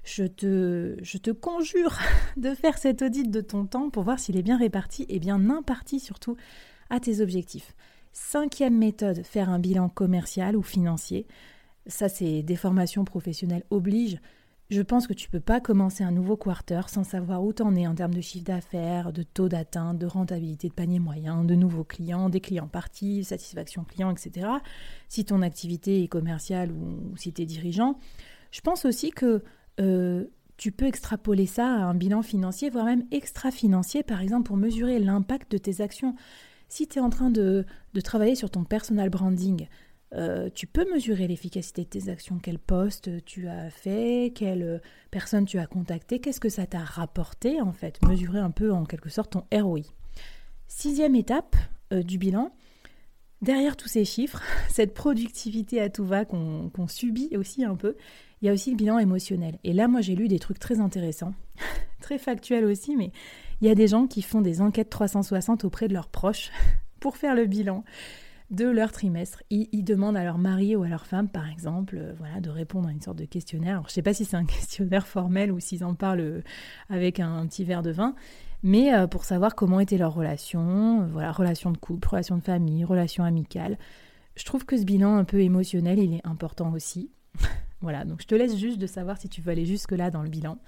Je 0.04 0.24
te, 0.24 0.98
je 1.04 1.20
te 1.20 1.30
conjure 1.30 2.00
de 2.38 2.56
faire 2.56 2.80
cet 2.80 3.04
audit 3.04 3.30
de 3.30 3.42
ton 3.42 3.68
temps 3.68 3.92
pour 3.92 4.02
voir 4.02 4.18
s'il 4.18 4.36
est 4.36 4.42
bien 4.42 4.58
réparti 4.58 5.06
et 5.08 5.20
bien 5.20 5.52
imparti 5.52 6.00
surtout 6.00 6.36
à 6.90 7.00
tes 7.00 7.22
objectifs. 7.22 7.76
Cinquième 8.12 8.80
méthode, 8.80 9.22
faire 9.24 9.52
un 9.52 9.60
bilan 9.60 9.88
commercial 9.88 10.56
ou 10.56 10.64
financier. 10.64 11.28
Ça, 11.86 12.10
c'est 12.10 12.42
des 12.42 12.56
formations 12.56 13.06
professionnelles 13.06 13.66
obligent. 13.70 14.18
Je 14.70 14.82
pense 14.82 15.08
que 15.08 15.14
tu 15.14 15.30
peux 15.30 15.40
pas 15.42 15.60
commencer 15.60 16.04
un 16.04 16.12
nouveau 16.12 16.38
quarter 16.38 16.82
sans 16.88 17.04
savoir 17.04 17.44
où 17.44 17.54
t'en 17.54 17.76
es 17.76 17.86
en 17.86 17.94
termes 17.94 18.14
de 18.14 18.22
chiffre 18.22 18.46
d'affaires, 18.46 19.12
de 19.12 19.22
taux 19.22 19.50
d'atteinte, 19.50 20.00
de 20.00 20.06
rentabilité 20.06 20.70
de 20.70 20.74
panier 20.74 21.00
moyen, 21.00 21.44
de 21.44 21.54
nouveaux 21.54 21.84
clients, 21.84 22.30
des 22.30 22.40
clients 22.40 22.68
partis, 22.68 23.24
satisfaction 23.24 23.84
client, 23.84 24.10
etc. 24.10 24.48
Si 25.10 25.26
ton 25.26 25.42
activité 25.42 26.04
est 26.04 26.08
commerciale 26.08 26.72
ou, 26.72 27.16
si 27.18 27.34
tu 27.34 27.42
es 27.42 27.46
dirigeant. 27.46 28.00
Je 28.52 28.62
pense 28.62 28.86
aussi 28.86 29.12
que 29.12 29.44
euh, 29.80 30.26
tu 30.58 30.72
peux 30.72 30.86
extrapoler 30.86 31.46
ça 31.46 31.66
à 31.66 31.84
un 31.84 31.94
bilan 31.94 32.22
financier, 32.22 32.70
voire 32.70 32.86
même 32.86 33.06
extra-financier, 33.12 34.02
par 34.02 34.22
exemple, 34.22 34.44
pour 34.48 34.58
mesurer 34.58 34.98
l'impact 34.98 35.52
de 35.52 35.58
tes 35.58 35.82
actions. 35.82 36.16
Si 36.70 36.88
tu 36.88 37.00
es 37.00 37.02
en 37.02 37.10
train 37.10 37.30
de, 37.30 37.66
de 37.94 38.02
travailler 38.02 38.36
sur 38.36 38.50
ton 38.50 38.64
personal 38.64 39.10
branding, 39.10 39.68
euh, 40.16 40.50
tu 40.54 40.68
peux 40.68 40.86
mesurer 40.94 41.28
l'efficacité 41.28 41.84
de 41.84 41.90
tes 41.90 42.10
actions, 42.10 42.40
quel 42.42 42.60
poste 42.60 43.24
tu 43.26 43.48
as 43.48 43.70
fait, 43.70 44.32
quelle 44.36 44.82
personne 45.12 45.46
tu 45.46 45.60
as 45.60 45.66
contacté, 45.66 46.20
qu'est-ce 46.20 46.40
que 46.40 46.50
ça 46.50 46.66
t'a 46.66 46.84
rapporté 46.84 47.62
en 47.62 47.72
fait, 47.72 48.02
mesurer 48.04 48.40
un 48.40 48.52
peu 48.52 48.72
en 48.72 48.86
quelque 48.86 49.10
sorte 49.10 49.32
ton 49.32 49.46
ROI. 49.54 49.82
Sixième 50.68 51.16
étape 51.16 51.56
euh, 51.92 52.04
du 52.04 52.18
bilan, 52.18 52.52
Derrière 53.44 53.76
tous 53.76 53.90
ces 53.90 54.06
chiffres, 54.06 54.42
cette 54.70 54.94
productivité 54.94 55.82
à 55.82 55.90
tout 55.90 56.06
va 56.06 56.24
qu'on 56.24 56.88
subit 56.88 57.36
aussi 57.36 57.66
un 57.66 57.76
peu, 57.76 57.98
il 58.42 58.46
y 58.46 58.50
a 58.50 58.54
aussi 58.54 58.72
le 58.72 58.78
bilan 58.78 59.00
émotionnel. 59.00 59.60
Et 59.66 59.74
là, 59.74 59.90
moi, 59.90 60.00
j'ai 60.00 60.16
lu 60.16 60.30
des 60.30 60.40
trucs 60.40 60.60
très 60.60 60.80
intéressants, 60.80 61.34
très 62.02 62.18
factuels 62.18 62.64
aussi, 62.64 62.96
mais 62.96 63.12
il 63.60 63.68
y 63.68 63.70
a 63.70 63.76
des 63.76 63.90
gens 63.90 64.08
qui 64.08 64.22
font 64.22 64.40
des 64.40 64.62
enquêtes 64.62 64.90
360 64.90 65.66
auprès 65.66 65.90
de 65.90 65.94
leurs 65.94 66.08
proches 66.08 66.52
pour 67.02 67.18
faire 67.18 67.36
le 67.36 67.46
bilan 67.46 67.84
de 68.54 68.66
leur 68.66 68.92
trimestre. 68.92 69.42
Ils, 69.50 69.84
demandent 69.84 70.16
à 70.16 70.24
leur 70.24 70.38
mari 70.38 70.76
ou 70.76 70.84
à 70.84 70.88
leur 70.88 71.08
femme, 71.08 71.28
par 71.28 71.50
exemple, 71.50 71.98
euh, 71.98 72.14
voilà, 72.18 72.40
de 72.40 72.50
répondre 72.50 72.88
à 72.88 72.92
une 72.92 73.02
sorte 73.02 73.18
de 73.18 73.26
questionnaire. 73.26 73.82
je 73.82 73.88
ne 73.88 73.92
sais 73.92 74.02
pas 74.04 74.14
si 74.14 74.26
c'est 74.26 74.38
un 74.38 74.46
questionnaire 74.46 75.08
formel 75.08 75.52
ou 75.52 75.60
s'ils 75.60 75.84
en 75.84 75.96
parlent 75.96 76.20
euh, 76.20 76.42
avec 76.90 77.20
un, 77.20 77.46
petit 77.48 77.64
verre 77.64 77.82
de 77.82 77.92
vin, 77.92 78.14
mais 78.62 78.94
euh, 78.94 79.08
pour 79.08 79.26
savoir 79.26 79.56
comment 79.56 79.80
était 79.80 79.98
leur 79.98 80.14
relation, 80.14 81.08
voilà, 81.08 81.32
relation 81.32 81.72
de 81.72 81.78
couple, 81.78 82.08
relation 82.08 82.38
de 82.38 82.44
famille, 82.44 82.86
relation 82.86 83.24
amicale. 83.24 83.78
Je 84.36 84.46
trouve 84.46 84.66
que 84.66 84.78
ce 84.78 84.84
bilan 84.84 85.16
un 85.16 85.26
peu 85.26 85.42
émotionnel, 85.42 85.98
il 85.98 86.14
est 86.14 86.26
important 86.26 86.72
aussi. 86.74 87.10
voilà, 87.82 88.06
donc 88.06 88.22
je 88.22 88.28
te 88.28 88.36
laisse 88.36 88.56
juste 88.56 88.78
de 88.78 88.88
savoir 88.88 89.18
si 89.18 89.30
tu 89.30 89.42
veux 89.42 89.52
aller 89.52 89.66
jusque-là 89.66 90.12
dans 90.12 90.22
le 90.22 90.30
bilan. 90.30 90.60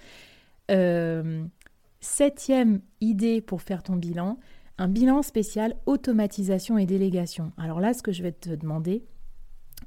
septième 2.00 2.82
idée 3.00 3.42
pour 3.42 3.62
faire 3.62 3.84
ton 3.84 3.96
bilan, 3.96 4.39
un 4.77 4.88
bilan 4.88 5.22
spécial 5.22 5.75
automatisation 5.86 6.77
et 6.77 6.86
délégation. 6.86 7.51
Alors 7.58 7.79
là, 7.79 7.94
ce 7.94 8.03
que 8.03 8.12
je 8.12 8.24
vais 8.24 8.32
te 8.32 8.50
demander, 8.50 9.03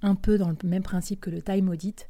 un 0.03 0.15
peu 0.15 0.39
dans 0.39 0.49
le 0.49 0.57
même 0.65 0.83
principe 0.83 1.21
que 1.21 1.31
le 1.31 1.43
time 1.43 1.69
audit, 1.69 2.09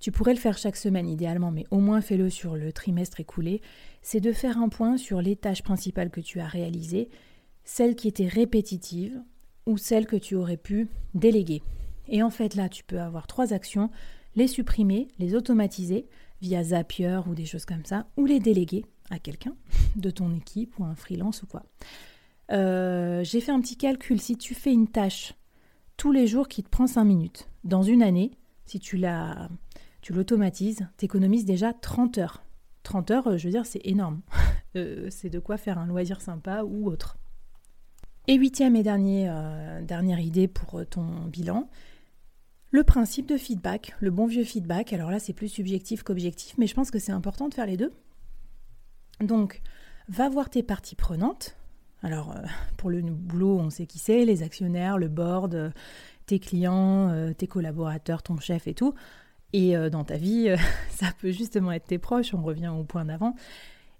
tu 0.00 0.12
pourrais 0.12 0.34
le 0.34 0.40
faire 0.40 0.58
chaque 0.58 0.76
semaine 0.76 1.08
idéalement, 1.08 1.50
mais 1.50 1.66
au 1.70 1.78
moins 1.78 2.00
fais-le 2.00 2.30
sur 2.30 2.56
le 2.56 2.72
trimestre 2.72 3.20
écoulé, 3.20 3.60
c'est 4.02 4.20
de 4.20 4.32
faire 4.32 4.58
un 4.58 4.68
point 4.68 4.96
sur 4.96 5.20
les 5.20 5.36
tâches 5.36 5.62
principales 5.62 6.10
que 6.10 6.20
tu 6.20 6.40
as 6.40 6.46
réalisées, 6.46 7.10
celles 7.64 7.94
qui 7.94 8.08
étaient 8.08 8.26
répétitives 8.26 9.20
ou 9.66 9.76
celles 9.76 10.06
que 10.06 10.16
tu 10.16 10.34
aurais 10.36 10.56
pu 10.56 10.88
déléguer. 11.14 11.62
Et 12.08 12.22
en 12.22 12.30
fait 12.30 12.54
là, 12.54 12.68
tu 12.68 12.82
peux 12.82 13.00
avoir 13.00 13.26
trois 13.26 13.52
actions, 13.52 13.90
les 14.36 14.46
supprimer, 14.46 15.08
les 15.18 15.34
automatiser 15.34 16.06
via 16.40 16.64
Zapier 16.64 17.20
ou 17.26 17.34
des 17.34 17.44
choses 17.44 17.66
comme 17.66 17.84
ça, 17.84 18.06
ou 18.16 18.24
les 18.24 18.40
déléguer 18.40 18.86
à 19.10 19.18
quelqu'un 19.18 19.54
de 19.96 20.10
ton 20.10 20.34
équipe 20.34 20.78
ou 20.78 20.84
un 20.84 20.94
freelance 20.94 21.42
ou 21.42 21.46
quoi. 21.46 21.64
Euh, 22.52 23.22
j'ai 23.22 23.40
fait 23.40 23.52
un 23.52 23.60
petit 23.60 23.76
calcul. 23.76 24.20
Si 24.20 24.36
tu 24.36 24.54
fais 24.54 24.72
une 24.72 24.88
tâche 24.88 25.34
tous 25.96 26.12
les 26.12 26.26
jours 26.26 26.48
qui 26.48 26.62
te 26.62 26.68
prend 26.68 26.86
5 26.86 27.04
minutes, 27.04 27.48
dans 27.64 27.82
une 27.82 28.02
année, 28.02 28.32
si 28.66 28.80
tu 28.80 28.96
la, 28.96 29.48
l'automatises, 30.08 30.88
tu 30.98 31.04
économises 31.04 31.44
déjà 31.44 31.72
30 31.72 32.18
heures. 32.18 32.42
30 32.82 33.10
heures, 33.10 33.38
je 33.38 33.44
veux 33.44 33.52
dire, 33.52 33.66
c'est 33.66 33.82
énorme. 33.84 34.20
Euh, 34.76 35.08
c'est 35.10 35.30
de 35.30 35.40
quoi 35.40 35.56
faire 35.56 35.78
un 35.78 35.86
loisir 35.86 36.20
sympa 36.20 36.62
ou 36.62 36.86
autre. 36.86 37.18
Et 38.28 38.34
huitième 38.34 38.76
et 38.76 38.84
dernier, 38.84 39.26
euh, 39.28 39.82
dernière 39.82 40.20
idée 40.20 40.46
pour 40.46 40.86
ton 40.88 41.24
bilan, 41.26 41.68
le 42.70 42.84
principe 42.84 43.26
de 43.26 43.36
feedback, 43.36 43.96
le 43.98 44.12
bon 44.12 44.26
vieux 44.26 44.44
feedback. 44.44 44.92
Alors 44.92 45.10
là, 45.10 45.18
c'est 45.18 45.32
plus 45.32 45.48
subjectif 45.48 46.04
qu'objectif, 46.04 46.54
mais 46.56 46.68
je 46.68 46.74
pense 46.74 46.92
que 46.92 47.00
c'est 47.00 47.10
important 47.10 47.48
de 47.48 47.54
faire 47.54 47.66
les 47.66 47.76
deux. 47.76 47.92
Donc, 49.20 49.62
va 50.08 50.28
voir 50.28 50.50
tes 50.50 50.62
parties 50.62 50.96
prenantes, 50.96 51.56
alors, 52.02 52.32
euh, 52.32 52.40
pour 52.76 52.90
le 52.90 53.02
boulot, 53.02 53.58
on 53.58 53.70
sait 53.70 53.86
qui 53.86 53.98
c'est, 53.98 54.24
les 54.24 54.42
actionnaires, 54.42 54.98
le 54.98 55.08
board, 55.08 55.54
euh, 55.54 55.70
tes 56.26 56.38
clients, 56.38 57.10
euh, 57.10 57.32
tes 57.32 57.46
collaborateurs, 57.46 58.22
ton 58.22 58.38
chef 58.38 58.66
et 58.66 58.74
tout. 58.74 58.94
Et 59.52 59.74
dans 59.90 60.04
ta 60.04 60.16
vie, 60.16 60.54
ça 60.90 61.06
peut 61.20 61.32
justement 61.32 61.72
être 61.72 61.86
tes 61.86 61.98
proches, 61.98 62.34
on 62.34 62.42
revient 62.42 62.68
au 62.68 62.84
point 62.84 63.04
d'avant. 63.04 63.34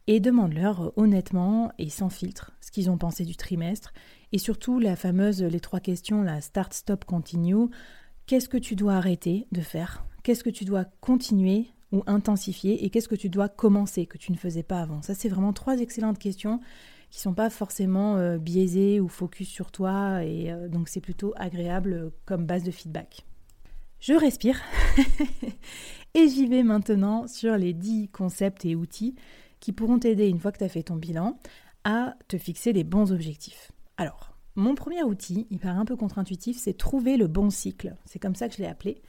Et 0.07 0.21
demande-leur 0.21 0.93
honnêtement 0.97 1.73
et 1.79 1.91
sans 1.91 2.09
filtre 2.09 2.53
ce 2.61 2.71
qu'ils 2.71 2.89
ont 2.89 2.99
pensé 2.99 3.25
du 3.25 3.35
trimestre. 3.35 3.93
Et 4.31 4.39
surtout, 4.39 4.79
la 4.79 4.95
fameuse, 4.95 5.43
les 5.43 5.59
trois 5.59 5.81
questions, 5.81 6.23
la 6.23 6.41
start, 6.41 6.73
stop, 6.73 7.05
continue. 7.05 7.67
Qu'est-ce 8.27 8.49
que 8.49 8.59
tu 8.59 8.77
dois 8.77 8.95
arrêter 8.95 9.49
de 9.51 9.61
faire? 9.61 10.05
Qu'est-ce 10.23 10.45
que 10.45 10.51
tu 10.51 10.65
dois 10.65 10.85
continuer 11.01 11.67
ou 11.93 12.03
intensifier 12.07 12.85
Et 12.85 12.91
qu'est-ce 12.91 13.09
que 13.09 13.15
tu 13.15 13.29
dois 13.29 13.49
commencer 13.49 14.07
que 14.07 14.19
tu 14.19 14.33
ne 14.33 14.37
faisais 14.37 14.63
pas 14.63 14.81
avant? 14.81 15.03
Ça, 15.03 15.15
c'est 15.15 15.29
vraiment 15.29 15.53
trois 15.53 15.81
excellentes 15.81 16.19
questions 16.19 16.61
qui 17.11 17.21
sont 17.21 17.35
pas 17.35 17.51
forcément 17.51 18.17
euh, 18.17 18.39
biaisés 18.39 19.01
ou 19.01 19.09
focus 19.09 19.49
sur 19.49 19.73
toi 19.73 20.25
et 20.25 20.53
euh, 20.53 20.69
donc 20.69 20.89
c'est 20.89 21.01
plutôt 21.01 21.33
agréable 21.37 21.93
euh, 21.93 22.11
comme 22.25 22.47
base 22.47 22.63
de 22.63 22.71
feedback. 22.71 23.27
Je 23.99 24.15
respire 24.15 24.61
et 26.15 26.29
j'y 26.29 26.47
vais 26.47 26.63
maintenant 26.63 27.27
sur 27.27 27.57
les 27.57 27.73
10 27.73 28.09
concepts 28.09 28.65
et 28.65 28.77
outils 28.77 29.17
qui 29.59 29.73
pourront 29.73 29.99
t'aider 29.99 30.29
une 30.29 30.39
fois 30.39 30.53
que 30.53 30.59
tu 30.59 30.65
as 30.65 30.69
fait 30.69 30.85
ton 30.85 30.97
bilan 30.97 31.39
à 31.85 32.15
te 32.29 32.39
fixer 32.39 32.73
des 32.73 32.85
bons 32.85 33.13
objectifs. 33.13 33.73
Alors, 33.97 34.37
mon 34.55 34.75
premier 34.75 35.03
outil, 35.03 35.47
il 35.51 35.59
paraît 35.59 35.79
un 35.79 35.85
peu 35.85 35.97
contre-intuitif, 35.97 36.59
c'est 36.59 36.77
trouver 36.77 37.17
le 37.17 37.27
bon 37.27 37.51
cycle. 37.51 37.97
C'est 38.05 38.19
comme 38.19 38.35
ça 38.35 38.49
que 38.49 38.55
je 38.55 38.63
l'ai 38.63 38.69
appelé. 38.69 39.03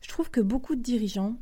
Je 0.00 0.08
trouve 0.08 0.30
que 0.30 0.40
beaucoup 0.40 0.74
de 0.74 0.82
dirigeants 0.82 1.36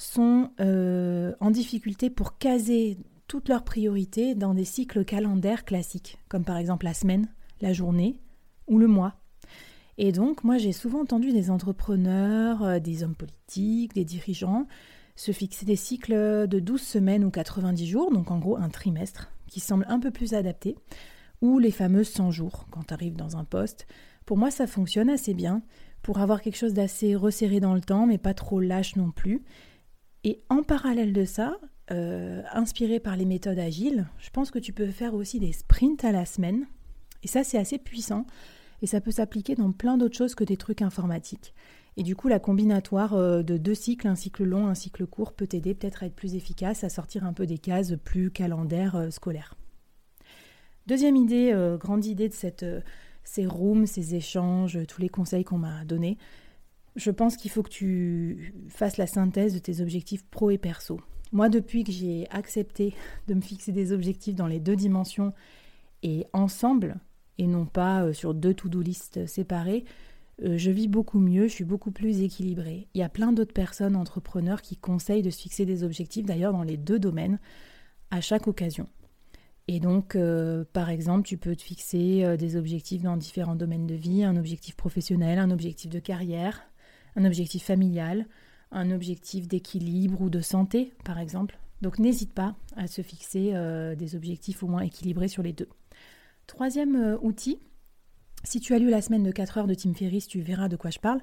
sont 0.00 0.50
en 0.58 1.50
difficulté 1.50 2.10
pour 2.10 2.38
caser 2.38 2.98
toutes 3.28 3.48
leurs 3.48 3.64
priorités 3.64 4.34
dans 4.34 4.54
des 4.54 4.64
cycles 4.64 5.04
calendaires 5.04 5.64
classiques, 5.64 6.18
comme 6.28 6.44
par 6.44 6.56
exemple 6.56 6.86
la 6.86 6.94
semaine, 6.94 7.28
la 7.60 7.72
journée 7.72 8.18
ou 8.66 8.78
le 8.78 8.86
mois. 8.86 9.14
Et 9.98 10.12
donc, 10.12 10.44
moi, 10.44 10.56
j'ai 10.56 10.72
souvent 10.72 11.02
entendu 11.02 11.30
des 11.32 11.50
entrepreneurs, 11.50 12.62
euh, 12.62 12.78
des 12.78 13.04
hommes 13.04 13.14
politiques, 13.14 13.94
des 13.94 14.04
dirigeants 14.04 14.66
se 15.20 15.32
fixer 15.32 15.66
des 15.66 15.76
cycles 15.76 16.48
de 16.48 16.60
12 16.60 16.80
semaines 16.80 17.24
ou 17.24 17.30
90 17.30 17.86
jours, 17.86 18.10
donc 18.10 18.30
en 18.30 18.38
gros 18.38 18.56
un 18.56 18.70
trimestre, 18.70 19.30
qui 19.48 19.60
semble 19.60 19.84
un 19.88 20.00
peu 20.00 20.10
plus 20.10 20.32
adapté, 20.32 20.76
ou 21.42 21.58
les 21.58 21.70
fameux 21.70 22.04
100 22.04 22.30
jours 22.30 22.66
quand 22.70 22.86
tu 22.86 22.94
arrives 22.94 23.16
dans 23.16 23.36
un 23.36 23.44
poste. 23.44 23.86
Pour 24.24 24.38
moi, 24.38 24.50
ça 24.50 24.66
fonctionne 24.66 25.10
assez 25.10 25.34
bien 25.34 25.60
pour 26.00 26.20
avoir 26.20 26.40
quelque 26.40 26.56
chose 26.56 26.72
d'assez 26.72 27.14
resserré 27.14 27.60
dans 27.60 27.74
le 27.74 27.82
temps, 27.82 28.06
mais 28.06 28.16
pas 28.16 28.32
trop 28.32 28.60
lâche 28.60 28.96
non 28.96 29.10
plus. 29.10 29.42
Et 30.24 30.42
en 30.50 30.62
parallèle 30.62 31.12
de 31.12 31.24
ça, 31.24 31.58
euh, 31.90 32.42
inspiré 32.52 33.00
par 33.00 33.16
les 33.16 33.24
méthodes 33.24 33.58
agiles, 33.58 34.06
je 34.18 34.30
pense 34.30 34.50
que 34.50 34.58
tu 34.58 34.72
peux 34.72 34.86
faire 34.86 35.14
aussi 35.14 35.40
des 35.40 35.52
sprints 35.52 36.04
à 36.04 36.12
la 36.12 36.26
semaine. 36.26 36.66
Et 37.22 37.28
ça, 37.28 37.42
c'est 37.42 37.58
assez 37.58 37.78
puissant. 37.78 38.26
Et 38.82 38.86
ça 38.86 39.00
peut 39.00 39.10
s'appliquer 39.10 39.54
dans 39.54 39.72
plein 39.72 39.96
d'autres 39.96 40.16
choses 40.16 40.34
que 40.34 40.44
des 40.44 40.56
trucs 40.56 40.82
informatiques. 40.82 41.54
Et 41.96 42.02
du 42.02 42.16
coup, 42.16 42.28
la 42.28 42.38
combinatoire 42.38 43.14
euh, 43.14 43.42
de 43.42 43.56
deux 43.56 43.74
cycles, 43.74 44.08
un 44.08 44.14
cycle 44.14 44.44
long, 44.44 44.66
un 44.66 44.74
cycle 44.74 45.06
court, 45.06 45.32
peut 45.32 45.46
t'aider 45.46 45.74
peut-être 45.74 46.02
à 46.02 46.06
être 46.06 46.14
plus 46.14 46.34
efficace, 46.34 46.84
à 46.84 46.88
sortir 46.88 47.24
un 47.24 47.32
peu 47.32 47.46
des 47.46 47.58
cases 47.58 47.94
plus 48.04 48.30
calendaires 48.30 48.96
euh, 48.96 49.10
scolaires. 49.10 49.56
Deuxième 50.86 51.16
idée, 51.16 51.54
grande 51.78 52.04
idée 52.04 52.28
de 52.28 52.34
cette, 52.34 52.64
ces 53.22 53.46
rooms, 53.46 53.86
ces 53.86 54.16
échanges, 54.16 54.78
tous 54.88 55.00
les 55.00 55.08
conseils 55.08 55.44
qu'on 55.44 55.58
m'a 55.58 55.84
donnés, 55.84 56.18
je 56.96 57.10
pense 57.10 57.36
qu'il 57.36 57.50
faut 57.50 57.62
que 57.62 57.70
tu 57.70 58.54
fasses 58.68 58.96
la 58.96 59.06
synthèse 59.06 59.54
de 59.54 59.58
tes 59.58 59.80
objectifs 59.80 60.24
pro 60.24 60.50
et 60.50 60.58
perso. 60.58 61.00
Moi, 61.32 61.48
depuis 61.48 61.84
que 61.84 61.92
j'ai 61.92 62.26
accepté 62.30 62.94
de 63.28 63.34
me 63.34 63.40
fixer 63.40 63.70
des 63.70 63.92
objectifs 63.92 64.34
dans 64.34 64.48
les 64.48 64.58
deux 64.58 64.74
dimensions 64.74 65.32
et 66.02 66.26
ensemble, 66.32 66.96
et 67.38 67.46
non 67.46 67.66
pas 67.66 68.02
euh, 68.02 68.12
sur 68.12 68.34
deux 68.34 68.52
to-do 68.52 68.80
listes 68.80 69.26
séparées, 69.26 69.84
euh, 70.42 70.58
je 70.58 70.70
vis 70.70 70.88
beaucoup 70.88 71.20
mieux, 71.20 71.46
je 71.46 71.52
suis 71.52 71.64
beaucoup 71.64 71.92
plus 71.92 72.22
équilibrée. 72.22 72.88
Il 72.94 73.00
y 73.00 73.04
a 73.04 73.08
plein 73.08 73.32
d'autres 73.32 73.52
personnes, 73.52 73.94
entrepreneurs, 73.94 74.60
qui 74.60 74.76
conseillent 74.76 75.22
de 75.22 75.30
se 75.30 75.40
fixer 75.40 75.64
des 75.64 75.84
objectifs, 75.84 76.26
d'ailleurs 76.26 76.52
dans 76.52 76.64
les 76.64 76.76
deux 76.76 76.98
domaines, 76.98 77.38
à 78.10 78.20
chaque 78.20 78.48
occasion. 78.48 78.88
Et 79.68 79.78
donc, 79.78 80.16
euh, 80.16 80.64
par 80.72 80.90
exemple, 80.90 81.28
tu 81.28 81.36
peux 81.36 81.54
te 81.54 81.62
fixer 81.62 82.36
des 82.36 82.56
objectifs 82.56 83.02
dans 83.02 83.16
différents 83.16 83.54
domaines 83.54 83.86
de 83.86 83.94
vie, 83.94 84.24
un 84.24 84.36
objectif 84.36 84.74
professionnel, 84.74 85.38
un 85.38 85.52
objectif 85.52 85.90
de 85.90 86.00
carrière, 86.00 86.69
un 87.16 87.24
objectif 87.24 87.64
familial, 87.64 88.26
un 88.72 88.90
objectif 88.90 89.48
d'équilibre 89.48 90.20
ou 90.20 90.30
de 90.30 90.40
santé, 90.40 90.92
par 91.04 91.18
exemple. 91.18 91.58
Donc 91.82 91.98
n'hésite 91.98 92.32
pas 92.32 92.54
à 92.76 92.86
se 92.86 93.02
fixer 93.02 93.50
euh, 93.54 93.94
des 93.94 94.14
objectifs 94.14 94.62
au 94.62 94.68
moins 94.68 94.82
équilibrés 94.82 95.28
sur 95.28 95.42
les 95.42 95.52
deux. 95.52 95.68
Troisième 96.46 96.96
euh, 96.96 97.18
outil, 97.22 97.58
si 98.44 98.60
tu 98.60 98.74
as 98.74 98.78
lu 98.78 98.90
la 98.90 99.02
semaine 99.02 99.22
de 99.22 99.32
4 99.32 99.58
heures 99.58 99.66
de 99.66 99.74
Tim 99.74 99.94
Ferriss, 99.94 100.26
tu 100.26 100.40
verras 100.40 100.68
de 100.68 100.76
quoi 100.76 100.90
je 100.90 100.98
parle, 100.98 101.20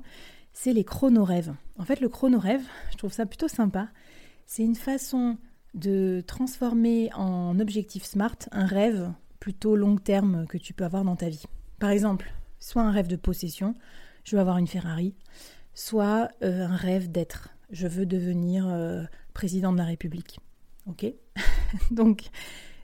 c'est 0.53 0.73
les 0.73 0.83
chronorêves. 0.83 1.53
En 1.77 1.83
fait, 1.83 1.99
le 1.99 2.09
chronorêve, 2.09 2.63
je 2.91 2.97
trouve 2.97 3.13
ça 3.13 3.25
plutôt 3.25 3.47
sympa. 3.47 3.89
C'est 4.45 4.63
une 4.63 4.75
façon 4.75 5.37
de 5.73 6.23
transformer 6.25 7.11
en 7.13 7.59
objectif 7.59 8.03
smart 8.03 8.37
un 8.51 8.65
rêve 8.65 9.11
plutôt 9.39 9.75
long 9.75 9.97
terme 9.97 10.47
que 10.47 10.57
tu 10.57 10.73
peux 10.73 10.83
avoir 10.83 11.03
dans 11.03 11.15
ta 11.15 11.29
vie. 11.29 11.43
Par 11.79 11.91
exemple, 11.91 12.31
soit 12.59 12.81
un 12.81 12.91
rêve 12.91 13.07
de 13.07 13.15
possession, 13.15 13.75
je 14.23 14.35
veux 14.35 14.41
avoir 14.41 14.57
une 14.57 14.67
Ferrari, 14.67 15.13
soit 15.77 16.31
euh, 16.41 16.65
un 16.65 16.75
rêve 16.75 17.11
d'être. 17.11 17.49
Je 17.69 17.87
veux 17.87 18.07
devenir 18.07 18.67
euh, 18.67 19.03
président 19.33 19.71
de 19.71 19.77
la 19.77 19.83
République. 19.83 20.39
Ok? 20.87 21.05
Donc, 21.91 22.29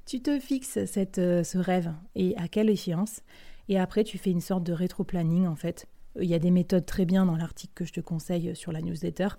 tu 0.05 0.21
te 0.21 0.39
fixes 0.39 0.77
euh, 0.77 1.43
ce 1.43 1.57
rêve 1.57 1.91
et 2.13 2.38
à 2.38 2.47
quelle 2.47 2.69
échéance? 2.69 3.21
Et 3.67 3.79
après, 3.79 4.03
tu 4.03 4.19
fais 4.19 4.29
une 4.29 4.41
sorte 4.41 4.63
de 4.63 4.73
rétro-planning 4.73 5.47
en 5.47 5.55
fait. 5.55 5.88
Il 6.21 6.29
y 6.29 6.35
a 6.35 6.39
des 6.39 6.51
méthodes 6.51 6.85
très 6.85 7.05
bien 7.05 7.25
dans 7.25 7.35
l'article 7.35 7.73
que 7.73 7.85
je 7.85 7.93
te 7.93 8.00
conseille 8.00 8.55
sur 8.55 8.71
la 8.71 8.81
newsletter 8.81 9.29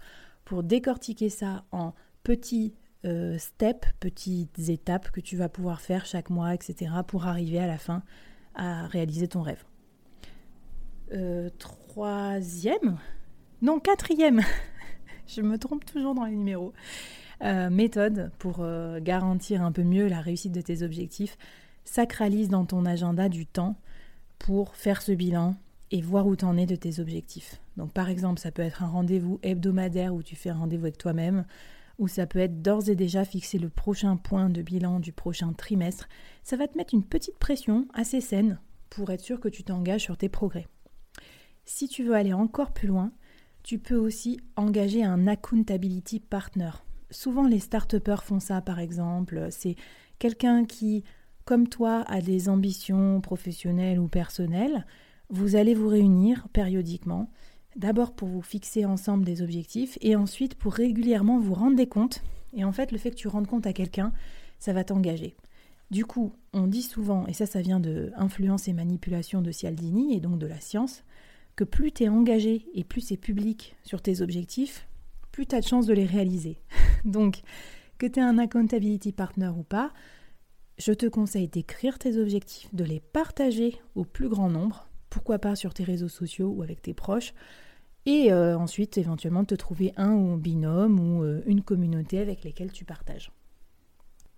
pour 0.44 0.64
décortiquer 0.64 1.28
ça 1.28 1.64
en 1.70 1.94
petits 2.24 2.74
steps, 3.36 3.86
petites 4.00 4.58
étapes 4.70 5.10
que 5.10 5.20
tu 5.20 5.36
vas 5.36 5.50
pouvoir 5.50 5.82
faire 5.82 6.06
chaque 6.06 6.30
mois, 6.30 6.54
etc. 6.54 6.90
pour 7.06 7.26
arriver 7.26 7.58
à 7.58 7.66
la 7.66 7.76
fin 7.76 8.02
à 8.54 8.86
réaliser 8.86 9.28
ton 9.28 9.42
rêve. 9.42 9.62
troisième, 11.58 12.98
non 13.64 13.80
quatrième, 13.80 14.42
je 15.26 15.40
me 15.40 15.56
trompe 15.56 15.86
toujours 15.86 16.14
dans 16.14 16.26
les 16.26 16.36
numéros, 16.36 16.74
euh, 17.42 17.70
méthode 17.70 18.30
pour 18.38 18.58
euh, 18.60 19.00
garantir 19.00 19.62
un 19.62 19.72
peu 19.72 19.82
mieux 19.82 20.06
la 20.06 20.20
réussite 20.20 20.52
de 20.52 20.60
tes 20.60 20.82
objectifs, 20.82 21.38
sacralise 21.86 22.50
dans 22.50 22.66
ton 22.66 22.84
agenda 22.84 23.30
du 23.30 23.46
temps 23.46 23.76
pour 24.38 24.76
faire 24.76 25.00
ce 25.00 25.12
bilan 25.12 25.56
et 25.92 26.02
voir 26.02 26.26
où 26.26 26.36
tu 26.36 26.44
en 26.44 26.58
es 26.58 26.66
de 26.66 26.76
tes 26.76 27.00
objectifs. 27.00 27.58
Donc 27.78 27.90
par 27.94 28.10
exemple, 28.10 28.38
ça 28.38 28.50
peut 28.50 28.60
être 28.60 28.82
un 28.82 28.88
rendez-vous 28.88 29.40
hebdomadaire 29.42 30.14
où 30.14 30.22
tu 30.22 30.36
fais 30.36 30.50
un 30.50 30.58
rendez-vous 30.58 30.84
avec 30.84 30.98
toi-même, 30.98 31.46
ou 31.98 32.06
ça 32.06 32.26
peut 32.26 32.40
être 32.40 32.60
d'ores 32.60 32.90
et 32.90 32.96
déjà 32.96 33.24
fixer 33.24 33.58
le 33.58 33.70
prochain 33.70 34.18
point 34.18 34.50
de 34.50 34.60
bilan 34.60 35.00
du 35.00 35.12
prochain 35.12 35.54
trimestre. 35.54 36.06
Ça 36.42 36.58
va 36.58 36.68
te 36.68 36.76
mettre 36.76 36.92
une 36.92 37.04
petite 37.04 37.38
pression 37.38 37.88
assez 37.94 38.20
saine 38.20 38.58
pour 38.90 39.08
être 39.08 39.22
sûr 39.22 39.40
que 39.40 39.48
tu 39.48 39.64
t'engages 39.64 40.02
sur 40.02 40.18
tes 40.18 40.28
progrès. 40.28 40.66
Si 41.64 41.88
tu 41.88 42.04
veux 42.04 42.14
aller 42.14 42.34
encore 42.34 42.72
plus 42.72 42.88
loin, 42.88 43.10
tu 43.64 43.80
peux 43.80 43.96
aussi 43.96 44.38
engager 44.54 45.02
un 45.02 45.26
accountability 45.26 46.20
partner. 46.20 46.70
Souvent 47.10 47.48
les 47.48 47.58
start 47.58 47.96
font 48.22 48.38
ça 48.38 48.60
par 48.60 48.78
exemple, 48.78 49.48
c'est 49.50 49.74
quelqu'un 50.20 50.64
qui 50.64 51.02
comme 51.44 51.68
toi 51.68 52.04
a 52.06 52.20
des 52.20 52.48
ambitions 52.48 53.20
professionnelles 53.20 53.98
ou 53.98 54.08
personnelles, 54.08 54.86
vous 55.28 55.56
allez 55.56 55.74
vous 55.74 55.88
réunir 55.88 56.48
périodiquement 56.52 57.28
D'abord 57.76 58.12
pour 58.12 58.28
vous 58.28 58.42
fixer 58.42 58.84
ensemble 58.84 59.24
des 59.24 59.42
objectifs 59.42 59.98
et 60.00 60.14
ensuite 60.14 60.54
pour 60.54 60.74
régulièrement 60.74 61.40
vous 61.40 61.54
rendre 61.54 61.76
des 61.76 61.88
comptes. 61.88 62.22
Et 62.52 62.64
en 62.64 62.70
fait, 62.70 62.92
le 62.92 62.98
fait 62.98 63.10
que 63.10 63.16
tu 63.16 63.26
rendes 63.26 63.48
compte 63.48 63.66
à 63.66 63.72
quelqu'un, 63.72 64.12
ça 64.60 64.72
va 64.72 64.84
t'engager. 64.84 65.34
Du 65.90 66.04
coup, 66.04 66.32
on 66.52 66.68
dit 66.68 66.82
souvent, 66.82 67.26
et 67.26 67.32
ça, 67.32 67.46
ça 67.46 67.60
vient 67.60 67.80
de 67.80 68.12
Influence 68.16 68.68
et 68.68 68.72
manipulation 68.72 69.42
de 69.42 69.50
Cialdini 69.50 70.16
et 70.16 70.20
donc 70.20 70.38
de 70.38 70.46
la 70.46 70.60
science, 70.60 71.02
que 71.56 71.64
plus 71.64 71.92
tu 71.92 72.04
es 72.04 72.08
engagé 72.08 72.66
et 72.74 72.84
plus 72.84 73.00
c'est 73.00 73.16
public 73.16 73.76
sur 73.82 74.02
tes 74.02 74.20
objectifs, 74.20 74.88
plus 75.32 75.46
tu 75.46 75.54
as 75.54 75.60
de 75.60 75.66
chances 75.66 75.86
de 75.86 75.94
les 75.94 76.06
réaliser. 76.06 76.58
donc, 77.04 77.42
que 77.98 78.06
tu 78.06 78.18
aies 78.18 78.22
un 78.22 78.38
accountability 78.38 79.12
partner 79.12 79.50
ou 79.56 79.62
pas, 79.62 79.92
je 80.78 80.92
te 80.92 81.06
conseille 81.06 81.48
d'écrire 81.48 81.98
tes 81.98 82.18
objectifs, 82.18 82.74
de 82.74 82.84
les 82.84 83.00
partager 83.00 83.80
au 83.94 84.04
plus 84.04 84.28
grand 84.28 84.50
nombre, 84.50 84.88
pourquoi 85.10 85.38
pas 85.38 85.54
sur 85.54 85.74
tes 85.74 85.84
réseaux 85.84 86.08
sociaux 86.08 86.48
ou 86.48 86.62
avec 86.62 86.82
tes 86.82 86.94
proches, 86.94 87.34
et 88.06 88.32
euh, 88.32 88.58
ensuite 88.58 88.98
éventuellement 88.98 89.44
te 89.44 89.54
trouver 89.54 89.92
un 89.96 90.12
ou 90.12 90.32
un 90.32 90.36
binôme 90.36 90.98
ou 91.00 91.22
euh, 91.22 91.42
une 91.46 91.62
communauté 91.62 92.18
avec 92.18 92.44
lesquelles 92.44 92.72
tu 92.72 92.84
partages. 92.84 93.30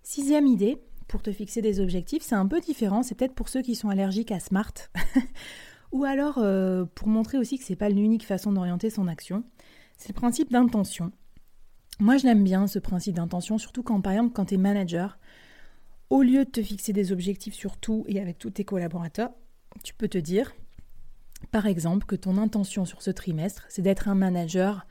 Sixième 0.03 0.47
idée, 0.47 0.77
pour 1.07 1.21
te 1.21 1.31
fixer 1.31 1.61
des 1.61 1.79
objectifs, 1.79 2.23
c'est 2.23 2.35
un 2.35 2.47
peu 2.47 2.61
différent, 2.61 3.03
c'est 3.03 3.15
peut-être 3.15 3.33
pour 3.33 3.49
ceux 3.49 3.61
qui 3.61 3.75
sont 3.75 3.89
allergiques 3.89 4.31
à 4.31 4.39
Smart, 4.39 4.73
ou 5.91 6.03
alors 6.03 6.37
euh, 6.37 6.85
pour 6.95 7.07
montrer 7.07 7.37
aussi 7.37 7.57
que 7.57 7.63
c'est 7.63 7.75
pas 7.75 7.89
l'unique 7.89 8.25
façon 8.25 8.51
d'orienter 8.51 8.89
son 8.89 9.07
action, 9.07 9.43
c'est 9.97 10.09
le 10.09 10.13
principe 10.13 10.51
d'intention. 10.51 11.11
Moi 11.99 12.17
je 12.17 12.25
l'aime 12.25 12.43
bien 12.43 12.67
ce 12.67 12.79
principe 12.79 13.15
d'intention, 13.15 13.57
surtout 13.57 13.83
quand 13.83 14.01
par 14.01 14.13
exemple 14.13 14.33
quand 14.33 14.45
tu 14.45 14.55
es 14.55 14.57
manager, 14.57 15.17
au 16.09 16.21
lieu 16.21 16.45
de 16.45 16.49
te 16.49 16.61
fixer 16.61 16.93
des 16.93 17.11
objectifs 17.11 17.53
sur 17.53 17.77
tout 17.77 18.05
et 18.07 18.19
avec 18.21 18.37
tous 18.37 18.51
tes 18.51 18.63
collaborateurs, 18.63 19.31
tu 19.83 19.93
peux 19.93 20.07
te 20.07 20.17
dire, 20.17 20.53
par 21.51 21.65
exemple, 21.65 22.05
que 22.05 22.15
ton 22.15 22.37
intention 22.37 22.85
sur 22.85 23.01
ce 23.01 23.11
trimestre, 23.11 23.65
c'est 23.69 23.81
d'être 23.81 24.07
un 24.07 24.15
manager 24.15 24.87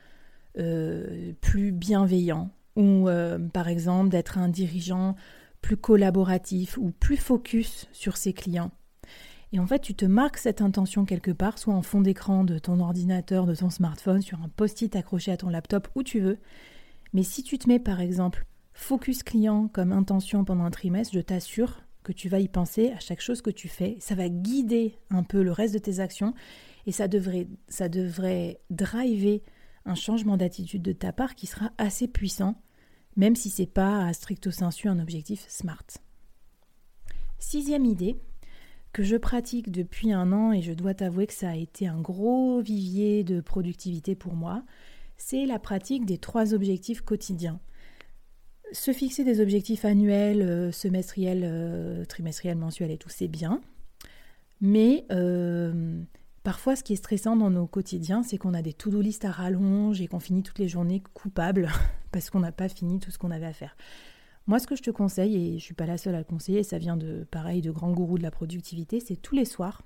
euh, 0.58 1.32
plus 1.40 1.72
bienveillant 1.72 2.50
ou 2.76 3.08
euh, 3.08 3.38
par 3.38 3.68
exemple 3.68 4.10
d'être 4.10 4.38
un 4.38 4.48
dirigeant 4.48 5.16
plus 5.60 5.76
collaboratif 5.76 6.78
ou 6.78 6.92
plus 6.92 7.16
focus 7.16 7.88
sur 7.92 8.16
ses 8.16 8.32
clients. 8.32 8.70
Et 9.56 9.58
en 9.58 9.66
fait, 9.66 9.78
tu 9.78 9.94
te 9.94 10.04
marques 10.04 10.36
cette 10.36 10.60
intention 10.60 11.06
quelque 11.06 11.30
part, 11.30 11.58
soit 11.58 11.72
en 11.72 11.80
fond 11.80 12.02
d'écran 12.02 12.44
de 12.44 12.58
ton 12.58 12.78
ordinateur, 12.78 13.46
de 13.46 13.54
ton 13.54 13.70
smartphone, 13.70 14.20
sur 14.20 14.42
un 14.42 14.50
post-it 14.50 14.94
accroché 14.94 15.32
à 15.32 15.38
ton 15.38 15.48
laptop, 15.48 15.88
où 15.94 16.02
tu 16.02 16.20
veux. 16.20 16.36
Mais 17.14 17.22
si 17.22 17.42
tu 17.42 17.56
te 17.56 17.66
mets 17.66 17.78
par 17.78 18.02
exemple 18.02 18.44
focus 18.74 19.22
client 19.22 19.68
comme 19.68 19.92
intention 19.92 20.44
pendant 20.44 20.64
un 20.64 20.70
trimestre, 20.70 21.14
je 21.14 21.20
t'assure 21.20 21.80
que 22.02 22.12
tu 22.12 22.28
vas 22.28 22.38
y 22.38 22.48
penser 22.48 22.90
à 22.90 22.98
chaque 22.98 23.22
chose 23.22 23.40
que 23.40 23.48
tu 23.48 23.68
fais. 23.68 23.96
Ça 23.98 24.14
va 24.14 24.28
guider 24.28 24.98
un 25.08 25.22
peu 25.22 25.42
le 25.42 25.52
reste 25.52 25.72
de 25.72 25.78
tes 25.78 26.00
actions 26.00 26.34
et 26.84 26.92
ça 26.92 27.08
devrait, 27.08 27.48
ça 27.66 27.88
devrait 27.88 28.60
driver 28.68 29.42
un 29.86 29.94
changement 29.94 30.36
d'attitude 30.36 30.82
de 30.82 30.92
ta 30.92 31.12
part 31.12 31.34
qui 31.34 31.46
sera 31.46 31.70
assez 31.78 32.08
puissant, 32.08 32.60
même 33.16 33.36
si 33.36 33.48
c'est 33.48 33.64
pas 33.64 34.04
à 34.04 34.12
stricto 34.12 34.50
sensu 34.50 34.86
un 34.88 34.98
objectif 34.98 35.46
SMART. 35.48 35.86
Sixième 37.38 37.86
idée 37.86 38.20
que 38.96 39.02
je 39.02 39.16
pratique 39.16 39.70
depuis 39.70 40.10
un 40.10 40.32
an 40.32 40.52
et 40.52 40.62
je 40.62 40.72
dois 40.72 40.94
t'avouer 40.94 41.26
que 41.26 41.34
ça 41.34 41.50
a 41.50 41.54
été 41.54 41.86
un 41.86 42.00
gros 42.00 42.62
vivier 42.62 43.24
de 43.24 43.42
productivité 43.42 44.14
pour 44.14 44.32
moi, 44.32 44.62
c'est 45.18 45.44
la 45.44 45.58
pratique 45.58 46.06
des 46.06 46.16
trois 46.16 46.54
objectifs 46.54 47.02
quotidiens 47.02 47.60
se 48.72 48.92
fixer 48.92 49.22
des 49.22 49.42
objectifs 49.42 49.84
annuels, 49.84 50.40
euh, 50.40 50.72
semestriels, 50.72 51.42
euh, 51.44 52.06
trimestriels, 52.06 52.56
mensuels 52.56 52.90
et 52.90 52.96
tout, 52.96 53.10
c'est 53.10 53.28
bien. 53.28 53.60
Mais 54.62 55.04
euh, 55.12 56.00
parfois, 56.42 56.74
ce 56.74 56.82
qui 56.82 56.94
est 56.94 56.96
stressant 56.96 57.36
dans 57.36 57.50
nos 57.50 57.66
quotidiens, 57.66 58.22
c'est 58.22 58.38
qu'on 58.38 58.54
a 58.54 58.62
des 58.62 58.72
to-do 58.72 59.02
list 59.02 59.26
à 59.26 59.30
rallonge 59.30 60.00
et 60.00 60.08
qu'on 60.08 60.20
finit 60.20 60.42
toutes 60.42 60.58
les 60.58 60.68
journées 60.68 61.02
coupables 61.14 61.68
parce 62.12 62.30
qu'on 62.30 62.40
n'a 62.40 62.50
pas 62.50 62.70
fini 62.70 62.98
tout 62.98 63.10
ce 63.10 63.18
qu'on 63.18 63.30
avait 63.30 63.46
à 63.46 63.52
faire. 63.52 63.76
Moi, 64.46 64.60
ce 64.60 64.66
que 64.66 64.76
je 64.76 64.82
te 64.82 64.90
conseille, 64.90 65.36
et 65.36 65.58
je 65.58 65.64
suis 65.64 65.74
pas 65.74 65.86
la 65.86 65.98
seule 65.98 66.14
à 66.14 66.18
le 66.18 66.24
conseiller, 66.24 66.62
ça 66.62 66.78
vient 66.78 66.96
de 66.96 67.26
pareil 67.30 67.62
de 67.62 67.70
grands 67.70 67.92
gourous 67.92 68.18
de 68.18 68.22
la 68.22 68.30
productivité, 68.30 69.00
c'est 69.00 69.16
tous 69.16 69.34
les 69.34 69.44
soirs, 69.44 69.82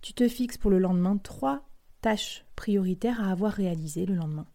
tu 0.00 0.14
te 0.14 0.28
fixes 0.28 0.58
pour 0.58 0.70
le 0.70 0.78
lendemain 0.78 1.16
trois 1.16 1.68
tâches 2.00 2.44
prioritaires 2.56 3.22
à 3.22 3.30
avoir 3.30 3.52
réalisées 3.52 4.04
le 4.04 4.14
lendemain. 4.14 4.46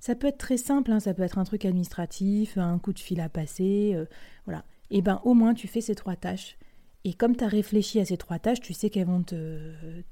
Ça 0.00 0.14
peut 0.14 0.26
être 0.26 0.38
très 0.38 0.56
simple, 0.56 0.92
hein, 0.92 1.00
ça 1.00 1.14
peut 1.14 1.22
être 1.22 1.38
un 1.38 1.44
truc 1.44 1.64
administratif, 1.64 2.58
un 2.58 2.78
coup 2.78 2.92
de 2.92 2.98
fil 2.98 3.20
à 3.20 3.28
passer, 3.28 3.92
euh, 3.94 4.04
voilà. 4.44 4.64
Et 4.90 4.98
eh 4.98 5.02
ben 5.02 5.20
au 5.24 5.34
moins 5.34 5.54
tu 5.54 5.68
fais 5.68 5.80
ces 5.80 5.94
trois 5.94 6.16
tâches. 6.16 6.56
Et 7.04 7.14
comme 7.14 7.36
tu 7.36 7.44
as 7.44 7.48
réfléchi 7.48 8.00
à 8.00 8.04
ces 8.04 8.16
trois 8.16 8.38
tâches, 8.38 8.60
tu 8.60 8.72
sais 8.74 8.90
qu'elles 8.90 9.06
vont 9.06 9.24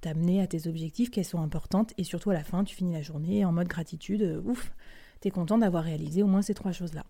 t'amener 0.01 0.41
à 0.41 0.47
tes 0.47 0.69
objectifs, 0.69 1.11
qu'elles 1.11 1.25
sont 1.25 1.41
importantes, 1.41 1.93
et 1.99 2.05
surtout 2.05 2.31
à 2.31 2.35
la 2.35 2.45
fin, 2.45 2.65
tu 2.65 2.75
finis 2.75 2.95
la 2.95 3.03
journée 3.03 3.45
en 3.45 3.53
mode 3.53 3.69
gratitude, 3.69 4.23
euh, 4.23 4.41
ouf, 4.45 4.73
tu 5.21 5.29
es 5.29 5.31
content 5.31 5.59
d'avoir 5.59 5.85
réalisé 5.85 6.23
au 6.23 6.27
moins 6.27 6.43
ces 6.43 6.55
trois 6.55 6.73
choses-là. 6.73 7.05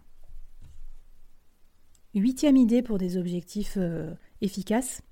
Huitième 2.17 2.57
idée 2.57 2.81
pour 2.81 2.97
des 2.97 3.19
objectifs 3.19 3.75
euh, 3.77 4.15
efficaces. 4.41 5.03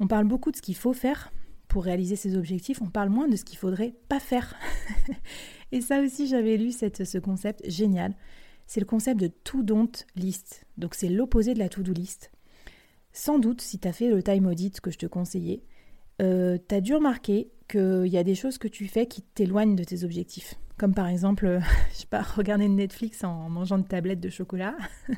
On 0.00 0.08
parle 0.08 0.26
beaucoup 0.26 0.50
de 0.50 0.56
ce 0.56 0.62
qu'il 0.62 0.74
faut 0.74 0.92
faire 0.92 1.32
pour 1.68 1.84
réaliser 1.84 2.16
ces 2.16 2.36
objectifs, 2.36 2.82
on 2.82 2.88
parle 2.88 3.10
moins 3.10 3.28
de 3.28 3.36
ce 3.36 3.44
qu'il 3.44 3.58
faudrait 3.58 3.94
pas 4.08 4.18
faire. 4.18 4.56
Et 5.72 5.80
ça 5.80 6.00
aussi, 6.00 6.26
j'avais 6.26 6.56
lu 6.56 6.72
ce 6.72 7.18
concept 7.18 7.62
génial. 7.70 8.16
C'est 8.66 8.80
le 8.80 8.86
concept 8.86 9.20
de 9.20 9.28
to-don't 9.28 9.92
list. 10.16 10.64
Donc 10.78 10.94
c'est 10.94 11.08
l'opposé 11.08 11.54
de 11.54 11.58
la 11.58 11.68
to-do 11.68 11.92
list. 11.92 12.32
Sans 13.12 13.38
doute, 13.38 13.60
si 13.60 13.78
tu 13.78 13.86
as 13.86 13.92
fait 13.92 14.08
le 14.08 14.22
time 14.22 14.46
audit 14.46 14.80
que 14.80 14.90
je 14.90 14.98
te 14.98 15.06
conseillais, 15.06 15.62
euh, 16.22 16.58
tu 16.68 16.74
as 16.74 16.80
dû 16.80 16.94
remarquer 16.94 17.50
qu'il 17.68 18.06
y 18.06 18.18
a 18.18 18.24
des 18.24 18.34
choses 18.34 18.58
que 18.58 18.68
tu 18.68 18.88
fais 18.88 19.06
qui 19.06 19.22
t'éloignent 19.22 19.76
de 19.76 19.84
tes 19.84 20.04
objectifs. 20.04 20.54
Comme 20.78 20.94
par 20.94 21.08
exemple, 21.08 21.46
euh, 21.46 21.60
je 21.92 21.98
sais 21.98 22.06
pas, 22.06 22.22
regarder 22.22 22.68
Netflix 22.68 23.24
en 23.24 23.48
mangeant 23.50 23.78
une 23.78 23.84
tablette 23.84 24.20
de 24.20 24.30
chocolat, 24.30 24.76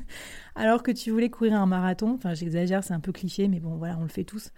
alors 0.55 0.83
que 0.83 0.91
tu 0.91 1.11
voulais 1.11 1.29
courir 1.29 1.53
un 1.53 1.67
marathon. 1.67 2.15
Enfin, 2.15 2.33
j'exagère, 2.33 2.83
c'est 2.83 2.93
un 2.93 2.99
peu 2.99 3.11
cliché, 3.11 3.47
mais 3.47 3.59
bon, 3.59 3.77
voilà, 3.77 3.97
on 3.97 4.03
le 4.03 4.09
fait 4.09 4.23
tous. 4.23 4.51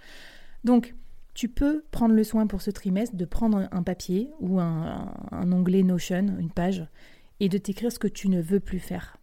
Donc, 0.64 0.96
tu 1.34 1.50
peux 1.50 1.84
prendre 1.92 2.14
le 2.14 2.24
soin 2.24 2.48
pour 2.48 2.62
ce 2.62 2.72
trimestre 2.72 3.16
de 3.16 3.26
prendre 3.26 3.68
un 3.72 3.84
papier 3.84 4.32
ou 4.40 4.60
un, 4.60 5.12
onglet 5.32 5.84
Notion, 5.84 6.38
une 6.40 6.52
page, 6.52 6.86
et 7.40 7.50
de 7.50 7.58
t'écrire 7.58 7.92
ce 7.92 8.00
que 8.00 8.08
tu 8.08 8.30
ne 8.30 8.42
veux 8.42 8.60
plus 8.60 8.80
faire. 8.80 9.18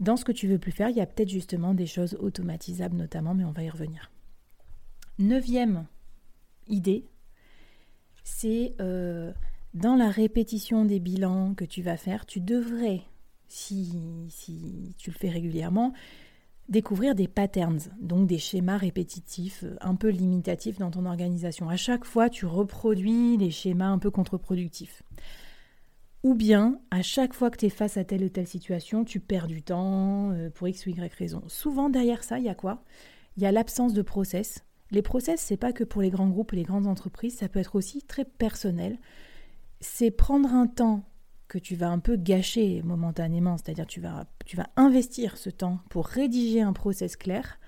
Dans 0.00 0.16
ce 0.16 0.24
que 0.24 0.32
tu 0.32 0.46
veux 0.46 0.58
plus 0.58 0.72
faire, 0.72 0.88
il 0.88 0.96
y 0.96 1.00
a 1.00 1.06
peut-être 1.06 1.28
justement 1.28 1.74
des 1.74 1.86
choses 1.86 2.16
automatisables 2.20 2.96
notamment, 2.96 3.34
mais 3.34 3.44
on 3.44 3.52
va 3.52 3.64
y 3.64 3.70
revenir. 3.70 4.10
Neuvième 5.18 5.86
idée, 6.68 7.04
c'est 8.24 8.74
euh, 8.80 9.32
dans 9.74 9.96
la 9.96 10.10
répétition 10.10 10.84
des 10.84 11.00
bilans 11.00 11.54
que 11.54 11.64
tu 11.64 11.82
vas 11.82 11.96
faire, 11.96 12.26
tu 12.26 12.40
devrais, 12.40 13.02
si, 13.48 14.26
si 14.28 14.94
tu 14.98 15.10
le 15.10 15.16
fais 15.16 15.30
régulièrement, 15.30 15.92
découvrir 16.68 17.14
des 17.14 17.28
patterns, 17.28 17.80
donc 18.00 18.26
des 18.26 18.38
schémas 18.38 18.76
répétitifs, 18.76 19.64
euh, 19.64 19.76
un 19.80 19.94
peu 19.94 20.08
limitatifs 20.08 20.78
dans 20.78 20.90
ton 20.90 21.06
organisation. 21.06 21.68
À 21.68 21.76
chaque 21.76 22.04
fois, 22.04 22.30
tu 22.30 22.46
reproduis 22.46 23.36
les 23.36 23.50
schémas 23.50 23.88
un 23.88 23.98
peu 23.98 24.10
contre-productifs. 24.10 25.02
Ou 26.22 26.34
bien, 26.34 26.80
à 26.90 27.02
chaque 27.02 27.34
fois 27.34 27.50
que 27.50 27.58
tu 27.58 27.66
es 27.66 27.70
face 27.70 27.96
à 27.96 28.04
telle 28.04 28.24
ou 28.24 28.28
telle 28.28 28.46
situation, 28.46 29.04
tu 29.04 29.18
perds 29.18 29.48
du 29.48 29.62
temps 29.62 30.30
euh, 30.30 30.50
pour 30.50 30.68
X 30.68 30.86
ou 30.86 30.90
Y 30.90 31.14
raison. 31.14 31.42
Souvent, 31.48 31.90
derrière 31.90 32.22
ça, 32.22 32.38
il 32.38 32.44
y 32.44 32.48
a 32.48 32.54
quoi? 32.54 32.84
Il 33.36 33.42
y 33.42 33.46
a 33.46 33.52
l'absence 33.52 33.92
de 33.92 34.02
process. 34.02 34.64
Les 34.90 35.02
process, 35.02 35.40
c'est 35.40 35.56
pas 35.56 35.72
que 35.72 35.84
pour 35.84 36.02
les 36.02 36.10
grands 36.10 36.28
groupes 36.28 36.52
et 36.52 36.56
les 36.56 36.62
grandes 36.62 36.86
entreprises, 36.86 37.38
ça 37.38 37.48
peut 37.48 37.58
être 37.58 37.76
aussi 37.76 38.02
très 38.02 38.24
personnel. 38.24 38.98
C'est 39.82 40.10
prendre 40.10 40.54
un 40.54 40.66
temps 40.66 41.02
que 41.48 41.58
tu 41.58 41.76
vas 41.76 41.90
un 41.90 41.98
peu 41.98 42.16
gâcher 42.16 42.80
momentanément, 42.82 43.58
c'est-à-dire 43.58 43.86
tu 43.86 44.00
vas, 44.00 44.24
tu 44.46 44.56
vas 44.56 44.68
investir 44.76 45.36
ce 45.36 45.50
temps 45.50 45.80
pour 45.90 46.06
rédiger 46.06 46.62
un 46.62 46.72
process 46.72 47.16
clair 47.16 47.58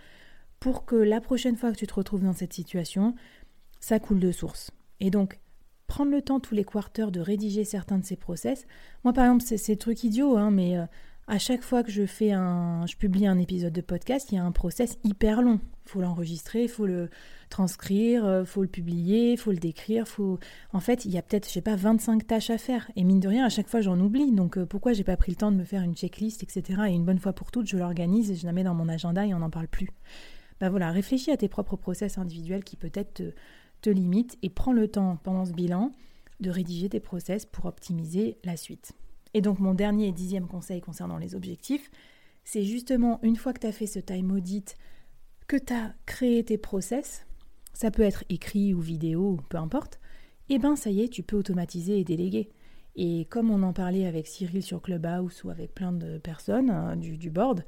pour 0.59 0.87
que 0.87 0.97
la 0.97 1.21
prochaine 1.21 1.57
fois 1.57 1.73
que 1.73 1.77
tu 1.77 1.87
te 1.87 1.93
retrouves 1.93 2.23
dans 2.23 2.33
cette 2.33 2.55
situation, 2.55 3.15
ça 3.81 3.99
coule 3.99 4.21
de 4.21 4.33
source. 4.33 4.71
Et 5.01 5.11
donc, 5.11 5.39
prendre 5.87 6.11
le 6.11 6.23
temps 6.23 6.41
tous 6.41 6.55
les 6.55 6.65
quarters 6.65 7.11
de 7.11 7.21
rédiger 7.21 7.65
certains 7.65 7.99
de 7.99 8.05
ces 8.05 8.17
process. 8.17 8.67
Moi, 9.03 9.13
par 9.13 9.27
exemple, 9.27 9.45
c'est, 9.45 9.59
c'est 9.59 9.77
truc 9.77 10.05
idiot, 10.05 10.39
hein, 10.39 10.51
mais 10.51 10.79
euh, 10.79 10.87
à 11.27 11.39
chaque 11.39 11.63
fois 11.63 11.83
que 11.83 11.91
je 11.91 12.07
fais 12.07 12.33
un, 12.33 12.87
je 12.87 12.97
publie 12.97 13.27
un 13.27 13.39
épisode 13.39 13.75
de 13.75 13.81
podcast, 13.83 14.33
il 14.33 14.37
y 14.37 14.39
a 14.39 14.45
un 14.45 14.53
process 14.53 14.99
hyper 15.05 15.43
long. 15.43 15.61
Faut 15.87 16.01
l'enregistrer, 16.01 16.67
faut 16.67 16.87
le 16.87 17.11
transcrire, 17.51 18.25
euh, 18.25 18.45
faut 18.45 18.63
le 18.63 18.69
publier, 18.69 19.37
faut 19.37 19.51
le 19.51 19.59
décrire, 19.59 20.09
faut. 20.09 20.39
En 20.73 20.81
fait, 20.81 21.05
il 21.05 21.13
y 21.13 21.19
a 21.19 21.23
peut-être, 21.23 21.47
je 21.47 21.53
sais 21.53 21.61
pas, 21.61 21.77
25 21.77 22.27
tâches 22.27 22.51
à 22.51 22.59
faire. 22.59 22.91
Et 22.97 23.05
mine 23.05 23.21
de 23.21 23.29
rien, 23.29 23.45
à 23.45 23.49
chaque 23.49 23.69
fois, 23.69 23.81
j'en 23.81 24.01
oublie. 24.01 24.33
Donc, 24.33 24.57
euh, 24.57 24.67
pourquoi 24.67 24.93
j'ai 24.93 25.05
pas 25.05 25.17
pris 25.17 25.33
le 25.33 25.37
temps 25.37 25.53
de 25.53 25.57
me 25.57 25.65
faire 25.65 25.83
une 25.83 25.95
checklist, 25.95 26.43
etc. 26.43 26.83
Et 26.89 26.93
une 26.93 27.05
bonne 27.05 27.19
fois 27.19 27.33
pour 27.33 27.51
toutes, 27.51 27.67
je 27.67 27.77
l'organise 27.77 28.31
et 28.31 28.37
je 28.37 28.47
la 28.47 28.53
mets 28.53 28.65
dans 28.65 28.75
mon 28.75 28.89
agenda 28.89 29.27
et 29.27 29.35
on 29.35 29.41
n'en 29.41 29.51
parle 29.51 29.69
plus. 29.69 29.91
Ben 30.61 30.71
voilà, 30.71 30.91
réfléchis 30.91 31.31
à 31.31 31.37
tes 31.37 31.49
propres 31.49 31.77
process 31.77 32.17
individuels 32.17 32.65
qui 32.65 32.77
peut-être 32.77 33.15
te, 33.15 33.35
te 33.83 33.91
limitent 33.91 34.39
et 34.43 34.51
prends 34.51 34.73
le 34.73 34.89
temps 34.89 35.19
pendant 35.23 35.45
ce 35.45 35.53
bilan 35.53 35.93
de 36.41 36.51
rédiger 36.51 36.89
tes 36.89 37.01
process 37.01 37.45
pour 37.45 37.67
optimiser 37.67 38.39
la 38.45 38.57
suite. 38.57 38.93
Et 39.35 39.41
donc 39.41 39.59
mon 39.59 39.75
dernier 39.75 40.09
et 40.09 40.13
dixième 40.13 40.47
conseil 40.47 40.81
concernant 40.81 41.19
les 41.19 41.35
objectifs, 41.35 41.91
c'est 42.45 42.65
justement 42.65 43.19
une 43.23 43.37
fois 43.37 43.53
que 43.53 43.61
tu 43.61 43.67
as 43.67 43.73
fait 43.73 43.87
ce 43.87 43.99
time 43.99 44.33
audit, 44.33 44.77
que 45.47 45.57
tu 45.57 45.73
as 45.73 45.95
créé 46.07 46.45
tes 46.45 46.59
process, 46.59 47.27
ça 47.73 47.91
peut 47.91 48.03
être 48.03 48.25
écrit 48.29 48.75
ou 48.75 48.81
vidéo, 48.81 49.41
peu 49.49 49.59
importe, 49.59 50.01
et 50.49 50.55
eh 50.55 50.59
ben 50.59 50.77
ça 50.77 50.91
y 50.91 51.01
est, 51.01 51.09
tu 51.09 51.23
peux 51.23 51.37
automatiser 51.37 51.99
et 51.99 52.05
déléguer. 52.05 52.51
Et 52.97 53.27
comme 53.31 53.51
on 53.51 53.63
en 53.63 53.73
parlait 53.73 54.07
avec 54.07 54.27
Cyril 54.27 54.63
sur 54.63 54.83
Clubhouse 54.83 55.43
ou 55.43 55.51
avec 55.51 55.75
plein 55.75 55.93
de 55.93 56.19
personnes 56.19 56.71
hein, 56.71 56.97
du, 56.97 57.31
board, 57.31 57.65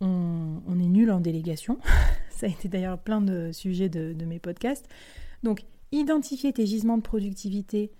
on, 0.00 0.78
est 0.80 0.88
nul 0.88 1.10
en 1.10 1.20
délégation. 1.20 1.78
ça 2.30 2.46
a 2.46 2.48
été 2.48 2.68
d'ailleurs 2.68 2.98
plein 2.98 3.20
de 3.20 3.50
sujets 3.52 3.88
de, 3.88 4.12
de 4.12 4.24
mes 4.24 4.38
podcasts. 4.38 4.88
Donc, 5.42 5.64
identifier 5.92 6.52
tes 6.52 6.66
gisements 6.66 6.96
de 6.96 7.02
productivité 7.02 7.90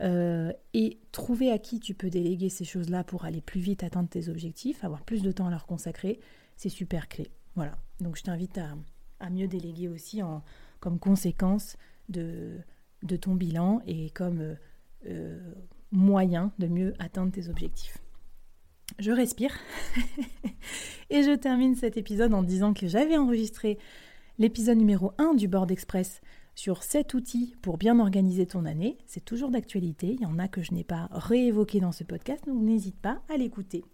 euh, 0.00 0.52
et 0.72 0.98
trouver 1.12 1.50
à 1.50 1.58
qui 1.58 1.78
tu 1.80 1.94
peux 1.94 2.08
déléguer 2.08 2.48
ces 2.48 2.64
choses-là 2.64 3.04
pour 3.04 3.24
aller 3.24 3.40
plus 3.40 3.60
vite 3.60 3.82
atteindre 3.82 4.08
tes 4.08 4.28
objectifs, 4.28 4.84
avoir 4.84 5.02
plus 5.02 5.22
de 5.22 5.32
temps 5.32 5.46
à 5.46 5.50
leur 5.50 5.66
consacrer, 5.66 6.20
c'est 6.56 6.70
super 6.70 7.08
clé. 7.08 7.28
Voilà. 7.54 7.76
Donc 8.00 8.16
je 8.16 8.22
t'invite 8.22 8.58
à, 8.58 9.30
mieux 9.30 9.46
déléguer 9.46 9.88
aussi 9.88 10.22
en, 10.22 10.42
comme 10.80 10.98
conséquence 10.98 11.76
de, 12.08 12.58
de 13.02 13.16
ton 13.16 13.34
bilan 13.34 13.80
et 13.86 14.10
comme 14.10 14.40
euh, 14.40 14.54
euh, 15.06 15.54
moyen 15.92 16.52
de 16.58 16.66
mieux 16.66 16.94
atteindre 16.98 17.32
tes 17.32 17.48
objectifs. 17.48 17.98
Je 18.98 19.12
respire 19.12 19.54
et 21.10 21.22
je 21.22 21.34
termine 21.34 21.76
cet 21.76 21.96
épisode 21.96 22.34
en 22.34 22.42
disant 22.42 22.74
que 22.74 22.86
j'avais 22.88 23.16
enregistré 23.16 23.78
l'épisode 24.38 24.78
numéro 24.78 25.12
1 25.18 25.34
du 25.34 25.48
Board 25.48 25.70
Express 25.70 26.20
sur 26.54 26.82
7 26.82 27.14
outils 27.14 27.54
pour 27.62 27.78
bien 27.78 27.98
organiser 27.98 28.46
ton 28.46 28.64
année. 28.64 28.98
C'est 29.06 29.24
toujours 29.24 29.50
d'actualité, 29.50 30.14
il 30.14 30.20
y 30.20 30.26
en 30.26 30.38
a 30.38 30.48
que 30.48 30.62
je 30.62 30.72
n'ai 30.72 30.84
pas 30.84 31.08
réévoqué 31.10 31.80
dans 31.80 31.92
ce 31.92 32.04
podcast, 32.04 32.44
donc 32.46 32.62
n'hésite 32.62 32.96
pas 32.96 33.22
à 33.28 33.36
l'écouter. 33.36 33.84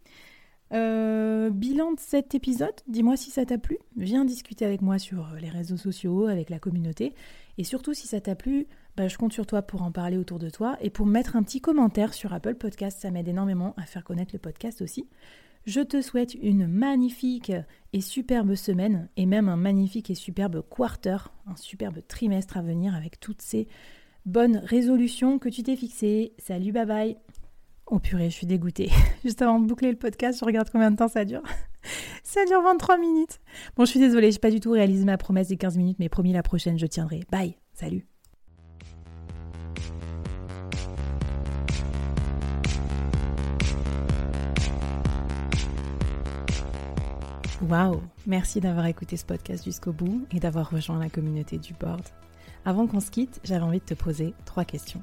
Euh, 0.75 1.51
bilan 1.51 1.93
de 1.93 2.01
cet 2.01 2.35
épisode, 2.35 2.75
dis-moi 2.89 3.17
si 3.17 3.31
ça 3.31 3.47
t'a 3.47 3.59
plu. 3.59 3.79
Viens 3.97 4.25
discuter 4.25 4.65
avec 4.65 4.83
moi 4.83 4.99
sur 4.99 5.27
les 5.41 5.49
réseaux 5.49 5.77
sociaux, 5.77 6.27
avec 6.27 6.51
la 6.51 6.59
communauté. 6.59 7.15
Et 7.57 7.65
surtout, 7.65 7.95
si 7.95 8.07
ça 8.07 8.21
t'a 8.21 8.35
plu, 8.35 8.67
bah, 8.97 9.09
je 9.09 9.17
compte 9.17 9.33
sur 9.33 9.47
toi 9.47 9.63
pour 9.63 9.83
en 9.83 9.93
parler 9.93 10.17
autour 10.17 10.39
de 10.39 10.51
toi 10.51 10.77
et 10.81 10.91
pour 10.91 11.07
mettre 11.07 11.37
un 11.37 11.43
petit 11.43 11.61
commentaire 11.61 12.15
sur 12.15 12.33
Apple 12.33 12.55
Podcast. 12.55 13.01
Ça 13.01 13.11
m'aide 13.11 13.29
énormément 13.29 13.75
à 13.77 13.83
faire 13.83 14.05
connaître 14.05 14.35
le 14.35 14.39
podcast 14.39 14.83
aussi. 14.83 15.09
Je 15.67 15.81
te 15.81 16.01
souhaite 16.01 16.35
une 16.35 16.67
magnifique 16.67 17.53
et 17.93 18.01
superbe 18.01 18.55
semaine 18.55 19.09
et 19.17 19.27
même 19.27 19.49
un 19.49 19.57
magnifique 19.57 20.11
et 20.11 20.15
superbe 20.15 20.63
quarter, 20.69 21.19
un 21.47 21.57
superbe 21.57 21.99
trimestre 22.07 22.57
à 22.57 22.63
venir 22.63 22.95
avec 22.95 23.21
toutes 23.21 23.43
ces 23.43 23.69
bonnes 24.25 24.59
résolutions 24.65 25.39
que 25.39 25.49
tu 25.49 25.63
t'es 25.63 25.77
fixées. 25.77 26.33
Salut, 26.39 26.73
bye 26.73 26.87
bye. 26.87 27.17
Oh 27.91 27.99
purée, 27.99 28.29
je 28.29 28.35
suis 28.35 28.47
dégoûtée. 28.47 28.91
Juste 29.25 29.41
avant 29.41 29.59
de 29.59 29.67
boucler 29.67 29.91
le 29.91 29.97
podcast, 29.97 30.41
je 30.41 30.45
regarde 30.45 30.69
combien 30.71 30.91
de 30.91 30.97
temps 30.97 31.09
ça 31.09 31.25
dure. 31.25 31.43
ça 32.23 32.45
dure 32.45 32.61
23 32.63 32.99
minutes. 32.99 33.41
Bon, 33.77 33.87
je 33.87 33.91
suis 33.91 34.01
désolée, 34.01 34.31
j'ai 34.31 34.39
pas 34.39 34.51
du 34.51 34.61
tout 34.61 34.73
réalisé 34.73 35.07
ma 35.07 35.17
promesse 35.17 35.49
des 35.49 35.57
15 35.57 35.79
minutes, 35.79 35.97
mais 35.99 36.11
promis 36.11 36.35
la 36.35 36.43
prochaine, 36.43 36.79
je 36.79 36.85
tiendrai. 36.85 37.21
Bye. 37.33 37.57
Salut. 37.73 38.07
Waouh 47.63 48.03
Merci 48.27 48.61
d'avoir 48.61 48.85
écouté 48.87 49.17
ce 49.17 49.25
podcast 49.25 49.65
jusqu'au 49.65 49.93
bout 49.93 50.27
et 50.31 50.41
d'avoir 50.41 50.71
rejoint 50.71 50.99
la 50.99 51.09
communauté 51.09 51.57
du 51.57 51.73
board. 51.73 52.03
Avant 52.67 52.87
qu'on 52.87 53.01
se 53.01 53.11
quitte, 53.11 53.41
j'avais 53.45 53.65
envie 53.65 53.81
de 53.81 53.85
te 53.85 53.95
poser 53.95 54.35
trois 54.45 54.67
questions. 54.67 55.03